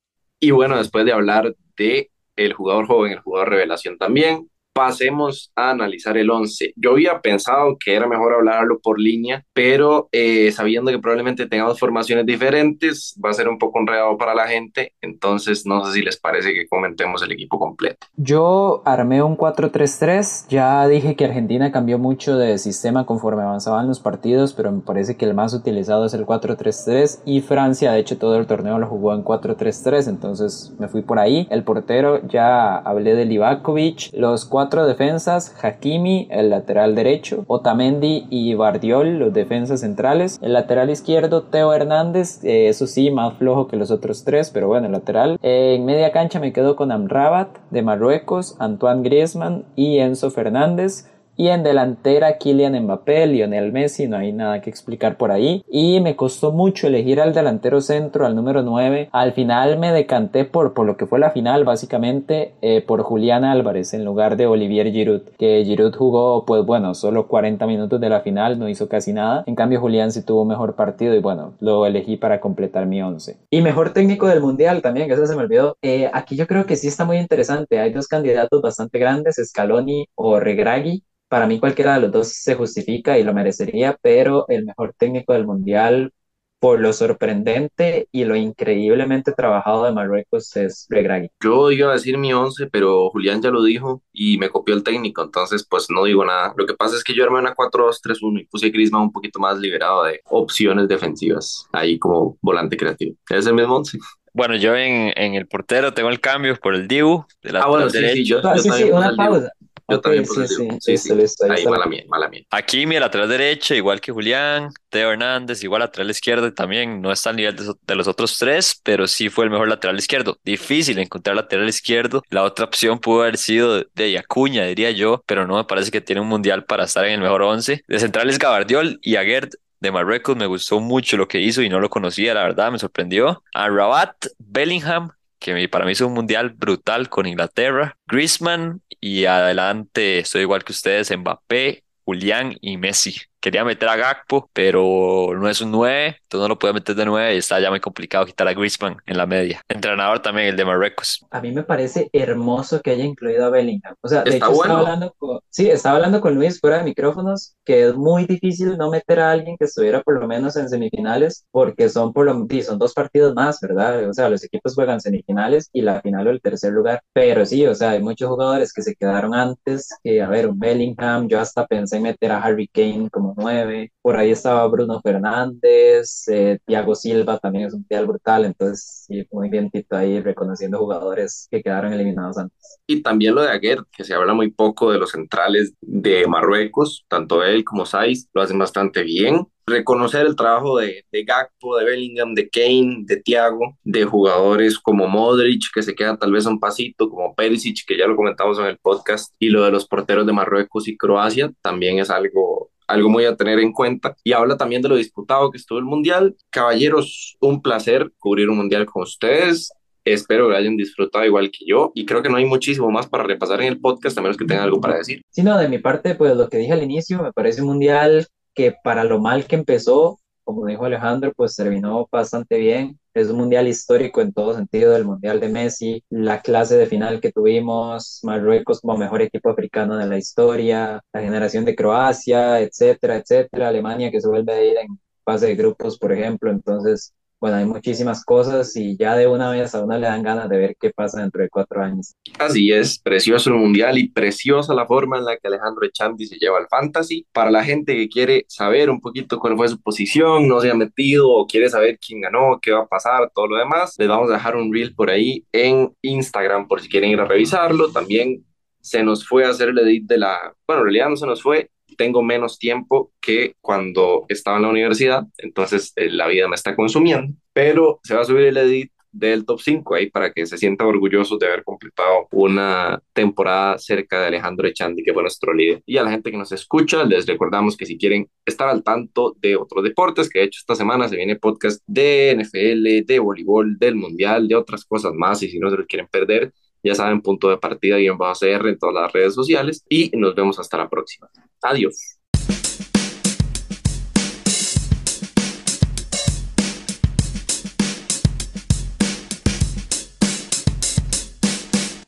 Y 0.41 0.51
bueno, 0.51 0.79
después 0.79 1.05
de 1.05 1.13
hablar 1.13 1.55
de 1.77 2.11
el 2.37 2.53
jugador 2.53 2.87
joven, 2.87 3.13
el 3.13 3.21
jugador 3.21 3.51
revelación 3.51 3.99
también, 3.99 4.49
pasemos 4.79 5.51
a 5.57 5.71
analizar 5.71 6.17
el 6.17 6.31
11. 6.31 6.73
Yo 6.77 6.93
había 6.93 7.21
pensado 7.21 7.77
que 7.85 7.97
era 7.97 8.07
mejor 8.07 8.33
hablarlo 8.33 8.79
por 8.79 9.01
línea, 9.01 9.45
pero 9.53 10.09
eh, 10.13 10.53
sabiendo 10.53 10.93
que 10.93 11.01
probablemente 11.01 11.49
tengamos 11.49 11.81
formaciones 11.81 12.25
diferentes, 12.25 13.19
va 13.23 13.31
a 13.31 13.33
ser 13.33 13.49
un 13.49 13.59
poco 13.59 13.81
enredado 13.81 14.17
para 14.17 14.37
la 14.37 14.47
gente, 14.47 14.95
entonces 15.01 15.67
no 15.67 15.85
sé 15.85 15.95
si 15.95 16.03
les 16.03 16.17
parece 16.17 16.55
que 16.55 16.69
comentemos 16.69 17.25
el 17.25 17.33
equipo 17.33 17.59
completo. 17.59 18.07
Yo 18.15 18.83
armé 18.85 19.21
un 19.21 19.37
4-3-3, 19.37 20.47
ya 20.49 20.87
dije 20.87 21.17
que 21.17 21.25
Argentina 21.25 21.73
cambió 21.73 21.99
mucho 21.99 22.37
de 22.37 22.57
sistema 22.59 23.05
conforme 23.05 23.43
avanzaban 23.43 23.89
los 23.89 23.99
partidos, 23.99 24.53
pero 24.53 24.71
me 24.71 24.83
parece 24.83 25.17
que 25.17 25.25
el 25.25 25.35
más 25.35 25.55
utilizado 25.55 26.07
es 26.07 26.15
el 26.15 26.25
4-3-3 26.25 27.23
y 27.25 27.41
Francia, 27.41 27.91
de 27.91 27.99
hecho, 27.99 28.17
todo 28.17 28.37
el 28.37 28.47
torneo 28.47 28.79
lo 28.79 28.87
jugó 28.87 29.13
en 29.13 29.25
4-3-3, 29.25 30.09
entonces 30.09 30.73
me 30.79 30.87
fui 30.87 31.03
por 31.03 31.19
ahí. 31.19 31.49
El 31.51 31.65
portero, 31.65 32.25
ya 32.29 32.77
hablé 32.77 33.17
de 33.17 33.25
Livakovic, 33.25 34.11
los 34.13 34.45
cuatro 34.45 34.68
cuatro 34.69 34.87
defensas, 34.87 35.57
Hakimi, 35.63 36.29
el 36.31 36.51
lateral 36.51 36.95
derecho, 36.95 37.43
Otamendi 37.47 38.27
y 38.29 38.53
Bardiol, 38.53 39.19
los 39.19 39.33
defensas 39.33 39.81
centrales. 39.81 40.39
El 40.43 40.53
lateral 40.53 40.91
izquierdo, 40.91 41.45
Teo 41.45 41.73
Hernández, 41.73 42.45
eh, 42.45 42.69
eso 42.69 42.87
sí, 42.87 43.11
más 43.11 43.39
flojo 43.39 43.67
que 43.67 43.79
los 43.79 43.91
otros 43.91 44.25
tres, 44.25 44.51
pero 44.51 44.69
bueno, 44.69 44.85
el 44.85 44.93
lateral. 44.93 45.39
Eh, 45.43 45.77
en 45.77 45.87
media 45.87 46.13
cancha 46.13 46.39
me 46.39 46.53
quedo 46.53 46.77
con 46.77 46.93
Amrabat 46.93 47.49
de 47.71 47.81
Marruecos, 47.81 48.57
Antoine 48.59 49.03
Griezmann 49.03 49.65
y 49.75 50.01
Enzo 50.01 50.31
Fernández. 50.31 51.07
Y 51.41 51.51
en 51.51 51.63
delantera, 51.63 52.37
Kylian 52.37 52.83
Mbappé, 52.83 53.29
Lionel 53.29 53.71
Messi, 53.71 54.09
no 54.09 54.17
hay 54.17 54.33
nada 54.33 54.61
que 54.61 54.71
explicar 54.71 55.17
por 55.17 55.31
ahí. 55.31 55.63
Y 55.71 56.01
me 56.01 56.17
costó 56.17 56.51
mucho 56.51 56.89
elegir 56.89 57.21
al 57.21 57.33
delantero 57.33 57.81
centro, 57.81 58.27
al 58.27 58.35
número 58.35 58.63
9. 58.63 59.09
Al 59.13 59.33
final 59.35 59.79
me 59.79 59.93
decanté 59.93 60.45
por, 60.45 60.75
por 60.75 60.85
lo 60.85 60.97
que 60.97 61.07
fue 61.07 61.21
la 61.21 61.31
final, 61.31 61.63
básicamente, 61.63 62.55
eh, 62.61 62.83
por 62.85 63.03
Julián 63.03 63.45
Álvarez 63.45 63.95
en 63.95 64.05
lugar 64.05 64.37
de 64.37 64.49
Olivier 64.49 64.91
Giroud. 64.91 65.23
Que 65.39 65.63
Giroud 65.65 65.95
jugó, 65.95 66.45
pues 66.45 66.67
bueno, 66.67 66.93
solo 66.97 67.29
40 67.29 67.69
minutos 67.69 68.01
de 68.01 68.09
la 68.09 68.23
final, 68.23 68.59
no 68.59 68.69
hizo 68.69 68.89
casi 68.89 69.13
nada. 69.13 69.45
En 69.47 69.55
cambio, 69.55 69.81
Julián 69.81 70.11
sí 70.11 70.25
tuvo 70.25 70.45
mejor 70.45 70.75
partido 70.75 71.15
y 71.15 71.21
bueno, 71.21 71.55
lo 71.61 71.87
elegí 71.87 72.17
para 72.17 72.41
completar 72.41 72.87
mi 72.87 73.01
11. 73.01 73.37
Y 73.49 73.61
mejor 73.63 73.93
técnico 73.93 74.27
del 74.27 74.41
mundial 74.41 74.83
también, 74.83 75.07
que 75.07 75.15
eso 75.15 75.25
se 75.25 75.37
me 75.37 75.43
olvidó. 75.43 75.77
Eh, 75.83 76.11
aquí 76.13 76.35
yo 76.35 76.49
creo 76.49 76.67
que 76.67 76.75
sí 76.75 76.89
está 76.89 77.05
muy 77.05 77.19
interesante. 77.19 77.79
Hay 77.79 77.93
dos 77.93 78.09
candidatos 78.09 78.61
bastante 78.61 78.99
grandes, 78.99 79.37
Scaloni 79.37 80.09
o 80.17 80.41
Regragui 80.41 81.05
para 81.29 81.47
mí 81.47 81.61
cualquiera 81.61 81.95
de 81.95 82.01
los 82.01 82.13
dos 82.13 82.29
se 82.29 82.55
justifica 82.55 83.19
y 83.19 83.25
lo 83.25 83.35
merecería, 83.35 83.99
pero 84.01 84.47
el 84.49 84.65
mejor 84.65 84.95
técnico 84.99 85.33
del 85.33 85.47
mundial 85.47 86.13
por 86.61 86.81
lo 86.81 86.93
sorprendente 86.93 88.09
y 88.11 88.25
lo 88.25 88.35
increíblemente 88.37 89.33
trabajado 89.33 89.85
de 89.85 89.93
Marruecos 89.93 90.57
es 90.57 90.87
Regragui. 90.89 91.31
Yo 91.43 91.71
iba 91.71 91.91
a 91.91 91.95
decir 91.95 92.19
mi 92.19 92.33
11, 92.33 92.67
pero 92.67 93.11
Julián 93.11 93.41
ya 93.41 93.51
lo 93.51 93.63
dijo 93.63 94.03
y 94.13 94.39
me 94.39 94.51
copió 94.51 94.75
el 94.75 94.83
técnico, 94.83 95.23
entonces 95.23 95.67
pues 95.69 95.87
no 95.91 96.05
digo 96.05 96.25
nada. 96.25 96.55
Lo 96.57 96.67
que 96.67 96.75
pasa 96.75 96.97
es 96.97 97.05
que 97.05 97.15
yo 97.15 97.25
armé 97.25 97.39
una 97.39 97.55
4-2-3-1 97.55 98.41
y 98.41 98.47
puse 98.47 98.67
a 98.67 98.71
Griezmann 98.71 99.03
un 99.03 99.13
poquito 99.13 99.39
más 99.39 99.59
liberado 99.59 100.05
de 100.05 100.21
opciones 100.25 100.89
defensivas, 100.89 101.67
ahí 101.73 101.99
como 101.99 102.37
volante 102.43 102.77
creativo. 102.77 103.15
Es 103.31 103.47
el 103.47 103.55
mismo 103.55 103.77
11. 103.77 103.99
Bueno, 104.35 104.57
yo 104.57 104.77
en, 104.77 105.13
en, 105.17 105.35
el 105.35 105.49
portero 105.49 105.95
tengo 105.95 106.11
el 106.11 106.21
cambio 106.21 106.55
por 106.57 106.75
el 106.75 106.87
Dibu. 106.87 107.25
De 107.43 107.53
la 107.53 107.63
ah, 107.63 107.69
bueno, 107.69 107.89
sí, 107.89 107.99
sí, 108.13 108.25
yo, 108.25 108.41
ah, 108.45 108.57
sí, 108.59 108.71
sí, 108.71 108.85
una 108.85 109.15
pausa. 109.17 109.51
Yo 109.91 110.01
también 110.03 110.27
sí, 110.27 110.47
sí, 110.47 110.99
sí, 110.99 110.99
sí, 110.99 111.45
Ahí, 111.49 111.65
mala 111.65 111.87
mía, 111.87 112.05
mala 112.09 112.29
mía. 112.29 112.43
Aquí 112.51 112.85
mi 112.85 112.99
lateral 112.99 113.29
derecho, 113.29 113.75
igual 113.75 114.03
que 114.03 114.13
Julián, 114.13 114.69
Teo 114.91 115.13
Hernández, 115.13 115.63
igual 115.65 115.81
lateral 115.81 116.11
izquierdo, 116.11 116.53
también 116.53 117.01
no 117.01 117.11
está 117.11 117.31
al 117.31 117.37
nivel 117.37 117.57
de, 117.57 117.95
los 117.95 118.07
otros 118.07 118.37
tres, 118.39 118.79
pero 118.85 119.07
sí 119.07 119.31
fue 119.31 119.47
el 119.47 119.51
mejor 119.51 119.67
lateral 119.67 119.99
izquierdo. 119.99 120.39
Difícil 120.45 120.99
encontrar 120.99 121.37
lateral 121.37 121.69
izquierdo. 121.69 122.23
La 122.29 122.43
otra 122.43 122.67
opción 122.67 122.99
pudo 122.99 123.23
haber 123.23 123.39
sido 123.39 123.83
de 123.95 124.13
Yacuña, 124.13 124.65
diría 124.65 124.91
yo, 124.91 125.23
pero 125.27 125.47
no 125.47 125.57
me 125.57 125.65
parece 125.65 125.91
que 125.91 126.03
tiene 126.03 126.21
un 126.21 126.29
mundial 126.29 126.65
para 126.67 126.85
estar 126.85 127.07
en 127.07 127.15
el 127.15 127.21
mejor 127.21 127.43
once. 127.43 127.83
De 127.89 127.99
centrales 127.99 128.39
Gabardiol 128.39 128.99
y 129.01 129.17
Aguerd 129.17 129.51
de 129.81 129.93
Marruecos 129.93 130.37
me 130.37 130.47
gustó 130.47 130.81
mucho 130.81 131.17
lo 131.17 131.29
que 131.29 131.41
hizo 131.41 131.63
y 131.63 131.69
no 131.69 131.81
lo 131.81 131.89
conocía, 131.89 132.35
la 132.35 132.43
verdad, 132.43 132.73
me 132.73 132.79
sorprendió. 132.79 133.43
A 133.55 133.69
Rabat, 133.69 134.27
Bellingham, 134.39 135.11
que 135.39 135.69
para 135.69 135.85
mí 135.85 135.93
es 135.93 136.01
un 136.01 136.15
mundial 136.15 136.51
brutal 136.51 137.09
con 137.09 137.27
Inglaterra. 137.27 137.97
Griezmann 138.07 138.83
y 139.01 139.25
adelante 139.27 140.21
estoy 140.21 140.43
igual 140.43 140.65
que 140.65 140.73
ustedes, 140.73 141.17
Mbappé, 141.17 141.85
Julián 142.05 142.57
y 142.61 142.77
Messi 142.77 143.15
quería 143.41 143.65
meter 143.65 143.89
a 143.89 143.97
Gakpo, 143.97 144.51
pero 144.53 145.31
no 145.35 145.49
es 145.49 145.61
un 145.61 145.71
9, 145.71 146.17
entonces 146.23 146.43
no 146.43 146.49
lo 146.49 146.59
puede 146.59 146.75
meter 146.75 146.95
de 146.95 147.05
9 147.05 147.35
y 147.35 147.39
está 147.39 147.61
ya 147.61 147.71
muy 147.71 147.81
complicado 147.81 148.27
quitar 148.27 148.49
a 148.49 148.55
Griezmann 148.55 148.97
en 149.07 149.17
la 149.17 149.27
media. 149.27 149.61
Entrenador 149.69 150.21
también, 150.21 150.49
el 150.49 150.57
de 150.57 150.65
Marruecos. 150.65 151.25
A 151.31 151.41
mí 151.41 151.53
me 151.53 151.63
parece 151.63 152.09
hermoso 152.13 152.81
que 152.81 152.91
haya 152.91 153.05
incluido 153.05 153.47
a 153.47 153.51
Bellingham. 153.51 153.95
O 154.01 154.09
sea, 154.09 154.23
de 154.23 154.37
hecho, 154.37 154.53
estaba 154.53 154.81
hablando 154.81 155.15
con, 155.19 155.41
sí, 155.51 155.69
estaba 155.71 155.97
hablando 155.97 156.21
con 156.21 156.35
Luis 156.35 156.61
fuera 156.61 156.79
de 156.79 156.85
micrófonos 156.85 157.55
que 157.65 157.89
es 157.89 157.95
muy 157.95 158.27
difícil 158.27 158.77
no 158.79 158.91
meter 158.91 159.21
a 159.21 159.31
alguien 159.31 159.57
que 159.59 159.67
estuviera 159.67 160.03
por 160.03 160.19
lo 160.19 160.27
menos 160.27 160.57
en 160.57 160.69
semifinales, 160.69 161.47
porque 161.51 161.89
son 161.89 162.13
por 162.13 162.27
lo 162.27 162.47
son 162.63 162.79
dos 162.79 162.95
partidos 162.95 163.35
más, 163.35 163.61
¿verdad? 163.61 164.09
O 164.09 164.15
sea, 164.15 164.29
los 164.29 164.43
equipos 164.45 164.75
juegan 164.75 165.01
semifinales 165.01 165.69
y 165.73 165.83
la 165.83 166.01
final 166.01 166.27
o 166.27 166.31
el 166.31 166.41
tercer 166.41 166.73
lugar. 166.73 167.03
Pero 167.13 167.45
sí, 167.45 167.67
o 167.67 167.75
sea, 167.75 167.91
hay 167.91 168.03
muchos 168.03 168.29
jugadores 168.29 168.73
que 168.73 168.83
se 168.83 168.95
quedaron 168.95 169.35
antes, 169.35 169.89
que 170.03 170.23
a 170.23 170.29
ver, 170.29 170.49
un 170.49 170.59
Bellingham, 170.59 171.29
yo 171.29 171.41
hasta 171.41 171.67
pensé 171.67 171.97
en 171.97 172.05
meter 172.05 172.33
a 172.33 172.43
Harry 172.43 172.69
Kane 172.69 173.11
como 173.11 173.28
9, 173.37 173.93
por 174.03 174.17
ahí 174.17 174.31
estaba 174.31 174.67
Bruno 174.69 175.01
Fernández, 175.01 176.27
eh, 176.29 176.59
Thiago 176.65 176.95
Silva 176.95 177.39
también 177.39 177.67
es 177.67 177.75
un 177.75 177.85
tío 177.85 178.07
brutal, 178.07 178.45
entonces 178.45 179.05
sí, 179.07 179.27
muy 179.31 179.49
bien 179.49 179.71
Tito 179.71 179.97
ahí 179.97 180.21
reconociendo 180.21 180.79
jugadores 180.79 181.49
que 181.51 181.63
quedaron 181.63 181.93
eliminados 181.93 182.39
antes. 182.39 182.79
Y 182.87 183.03
también 183.03 183.35
lo 183.35 183.43
de 183.43 183.51
Aguer, 183.51 183.81
que 183.91 184.05
se 184.05 184.15
habla 184.15 184.35
muy 184.35 184.51
poco 184.51 184.93
de 184.93 184.99
los 184.99 185.11
centrales 185.11 185.75
de 185.81 186.27
Marruecos, 186.27 187.05
tanto 187.09 187.43
él 187.45 187.65
como 187.65 187.87
Saiz 187.87 188.29
lo 188.33 188.43
hacen 188.43 188.59
bastante 188.59 189.03
bien 189.03 189.47
reconocer 189.69 190.27
el 190.27 190.37
trabajo 190.37 190.79
de, 190.79 191.05
de 191.13 191.25
Gakpo, 191.25 191.77
de 191.77 191.85
Bellingham, 191.85 192.35
de 192.35 192.49
Kane, 192.49 193.05
de 193.05 193.19
Thiago, 193.19 193.77
de 193.85 194.05
jugadores 194.05 194.79
como 194.79 195.07
Modric, 195.07 195.65
que 195.73 195.83
se 195.83 195.95
quedan 195.95 196.19
tal 196.19 196.33
vez 196.33 196.47
un 196.47 196.59
pasito, 196.59 197.09
como 197.09 197.35
Perisic, 197.35 197.87
que 197.87 197.97
ya 197.97 198.07
lo 198.07 198.17
comentamos 198.17 198.59
en 198.59 198.67
el 198.67 198.79
podcast, 198.79 199.35
y 199.39 199.51
lo 199.51 199.65
de 199.65 199.71
los 199.71 199.87
porteros 199.87 200.27
de 200.27 200.33
Marruecos 200.33 200.89
y 200.89 200.97
Croacia, 200.97 201.53
también 201.63 201.99
es 201.99 202.11
algo 202.11 202.71
algo 202.89 203.09
muy 203.09 203.25
a 203.27 203.37
tener 203.37 203.61
en 203.61 203.73
cuenta. 203.73 204.17
Y 204.25 204.33
habla 204.33 204.57
también 204.57 204.83
de 204.83 204.89
lo 204.89 204.97
disputado 204.97 205.51
que 205.51 205.59
estuvo 205.59 205.79
el 205.79 205.85
Mundial. 205.85 206.35
Caballeros, 206.51 207.37
un 207.41 207.63
placer 207.63 208.11
cubrir 208.19 208.49
un 208.49 208.57
Mundial 208.57 208.87
con 208.87 209.03
ustedes. 209.03 209.71
Espero 210.05 210.49
que 210.49 210.57
hayan 210.57 210.77
disfrutado 210.77 211.25
igual 211.25 211.51
que 211.51 211.67
yo 211.67 211.93
y 211.95 212.07
creo 212.07 212.23
que 212.23 212.31
no 212.31 212.37
hay 212.37 212.47
muchísimo 212.47 212.91
más 212.91 213.07
para 213.07 213.25
repasar 213.25 213.61
en 213.61 213.69
el 213.69 213.81
podcast 213.81 214.17
a 214.17 214.23
menos 214.23 214.39
que 214.39 214.47
tengan 214.47 214.65
algo 214.65 214.81
para 214.81 214.97
decir. 214.97 215.21
Sí, 215.29 215.43
no, 215.43 215.59
de 215.59 215.69
mi 215.69 215.79
parte, 215.79 216.15
pues 216.15 216.35
lo 216.35 216.49
que 216.49 216.57
dije 216.57 216.73
al 216.73 216.83
inicio, 216.83 217.23
me 217.23 217.33
parece 217.33 217.61
un 217.61 217.69
mundial 217.69 218.27
que 218.55 218.75
para 218.83 219.05
lo 219.05 219.21
mal 219.21 219.45
que 219.45 219.57
empezó, 219.57 220.19
como 220.45 220.65
dijo 220.65 220.87
Alejandro, 220.87 221.33
pues 221.37 221.55
terminó 221.55 222.09
bastante 222.11 222.59
bien. 222.59 222.98
Es 223.19 223.31
un 223.31 223.39
mundial 223.39 223.67
histórico 223.67 224.21
en 224.21 224.33
todo 224.33 224.55
sentido, 224.55 224.95
el 224.97 225.05
mundial 225.05 225.41
de 225.41 225.49
Messi, 225.49 226.05
la 226.09 226.41
clase 226.41 226.77
de 226.77 226.87
final 226.87 227.21
que 227.21 227.33
tuvimos, 227.33 228.21
Marruecos 228.23 228.81
como 228.81 228.97
mejor 228.97 229.23
equipo 229.23 229.51
africano 229.51 229.97
de 229.97 230.07
la 230.07 230.19
historia, 230.19 231.03
la 231.13 231.21
generación 231.21 231.65
de 231.65 231.75
Croacia, 231.75 232.61
etcétera, 232.61 233.17
etcétera, 233.17 233.69
Alemania 233.69 234.11
que 234.13 234.21
se 234.21 234.29
vuelve 234.29 234.53
a 234.53 234.65
ir 234.65 234.77
en 234.79 235.01
fase 235.25 235.47
de 235.47 235.57
grupos, 235.57 235.99
por 235.99 236.13
ejemplo. 236.13 236.51
Entonces, 236.51 237.13
bueno, 237.41 237.57
hay 237.57 237.67
muchísimas 237.67 238.25
cosas 238.25 238.75
y 238.77 238.97
ya 238.97 239.15
de 239.17 239.27
una 239.29 239.51
vez 239.51 239.75
a 239.75 239.85
uno 239.85 239.97
le 239.97 240.07
dan 240.07 240.23
ganas 240.23 240.49
de 240.49 240.59
ver 240.59 240.77
qué 240.81 240.91
pasa 240.91 241.21
dentro 241.21 241.43
de 241.43 241.49
cuatro 241.49 241.83
años. 241.83 242.15
Así 242.39 242.73
es, 242.73 242.99
precioso 242.99 243.51
el 243.51 243.57
mundial 243.57 243.97
y 243.99 244.09
preciosa 244.09 244.75
la 244.75 244.87
forma 244.87 245.19
en 245.19 245.25
la 245.25 245.37
que 245.37 245.47
Alejandro 245.47 245.87
Echandi 245.87 246.27
se 246.27 246.37
lleva 246.37 246.59
al 246.59 246.67
fantasy. 246.69 247.27
Para 247.33 247.51
la 247.51 247.63
gente 247.63 247.95
que 247.95 248.09
quiere 248.09 248.45
saber 248.49 248.91
un 248.91 249.01
poquito 249.01 249.39
cuál 249.39 249.57
fue 249.57 249.69
su 249.69 249.81
posición, 249.81 250.49
no 250.49 250.61
se 250.61 250.71
ha 250.71 250.75
metido 250.75 251.31
o 251.31 251.47
quiere 251.47 251.71
saber 251.71 251.99
quién 252.05 252.21
ganó, 252.21 252.59
qué 252.61 252.73
va 252.73 252.81
a 252.81 252.87
pasar, 252.87 253.31
todo 253.35 253.47
lo 253.47 253.57
demás, 253.57 253.95
les 253.99 254.09
vamos 254.09 254.31
a 254.31 254.35
dejar 254.35 254.57
un 254.57 254.73
reel 254.73 254.95
por 254.95 255.11
ahí 255.11 255.47
en 255.53 255.95
Instagram 256.03 256.67
por 256.67 256.81
si 256.81 256.89
quieren 256.89 257.11
ir 257.11 257.21
a 257.21 257.25
revisarlo. 257.25 257.93
También 257.93 258.45
se 258.81 259.03
nos 259.03 259.27
fue 259.27 259.45
a 259.45 259.51
hacer 259.51 259.69
el 259.69 259.79
edit 259.79 260.07
de 260.07 260.19
la, 260.19 260.55
bueno, 260.67 260.83
en 260.83 260.87
realidad 260.87 261.09
no 261.11 261.17
se 261.17 261.27
nos 261.27 261.43
fue, 261.43 261.71
tengo 261.97 262.23
menos 262.23 262.59
tiempo 262.59 263.13
que 263.21 263.55
cuando 263.61 264.27
estaba 264.29 264.57
en 264.57 264.65
la 264.65 264.69
universidad, 264.71 265.25
entonces 265.39 265.93
eh, 265.97 266.11
la 266.11 266.27
vida 266.27 266.49
me 266.49 266.55
está 266.55 266.77
consumiendo, 266.77 267.35
pero 267.53 268.01
se 268.03 268.15
va 268.15 268.23
a 268.23 268.25
subir 268.25 268.45
el 268.45 268.57
edit 268.57 268.93
del 269.11 269.45
top 269.45 269.61
5 269.61 269.95
ahí 269.95 270.11
para 270.11 270.33
que 270.33 270.47
se 270.47 270.59
sienta 270.59 270.87
orgulloso 270.87 271.39
de 271.39 271.47
haber 271.47 271.65
completado 271.65 272.29
una 272.33 273.03
temporada 273.13 273.79
cerca 273.79 274.21
de 274.21 274.27
Alejandro 274.29 274.69
Echandi, 274.69 275.03
que 275.03 275.13
fue 275.13 275.23
nuestro 275.23 275.53
líder. 275.53 275.83
Y 275.87 275.97
a 275.97 276.03
la 276.03 276.11
gente 276.11 276.31
que 276.31 276.37
nos 276.37 276.53
escucha, 276.53 277.05
les 277.05 277.27
recordamos 277.27 277.77
que 277.77 277.87
si 277.87 277.99
quieren 277.99 278.29
estar 278.45 278.69
al 278.69 278.83
tanto 278.83 279.37
de 279.41 279.57
otros 279.57 279.85
deportes, 279.85 280.29
que 280.29 280.41
de 280.41 280.45
hecho 280.47 280.59
esta 280.61 280.75
semana 280.75 281.09
se 281.09 281.17
viene 281.17 281.37
podcast 281.37 281.83
de 281.87 282.37
NFL, 282.39 283.07
de 283.07 283.19
voleibol, 283.19 283.79
del 283.79 283.97
mundial, 283.97 284.49
de 284.49 284.57
otras 284.57 284.85
cosas 284.85 285.13
más, 285.15 285.43
y 285.43 285.49
si 285.49 285.59
no 285.59 285.71
se 285.71 285.77
los 285.77 285.87
quieren 285.87 286.09
perder, 286.11 286.53
ya 286.83 286.95
saben, 286.95 287.23
punto 287.23 287.49
de 287.49 287.59
partida 287.59 287.99
y 288.01 288.07
en 288.07 288.17
CR 288.17 288.69
en 288.69 288.79
todas 288.79 288.95
las 288.95 289.13
redes 289.13 289.35
sociales 289.35 289.85
y 289.89 290.11
nos 290.15 290.35
vemos 290.35 290.59
hasta 290.59 290.79
la 290.79 290.89
próxima. 290.89 291.29
Adiós. 291.63 292.18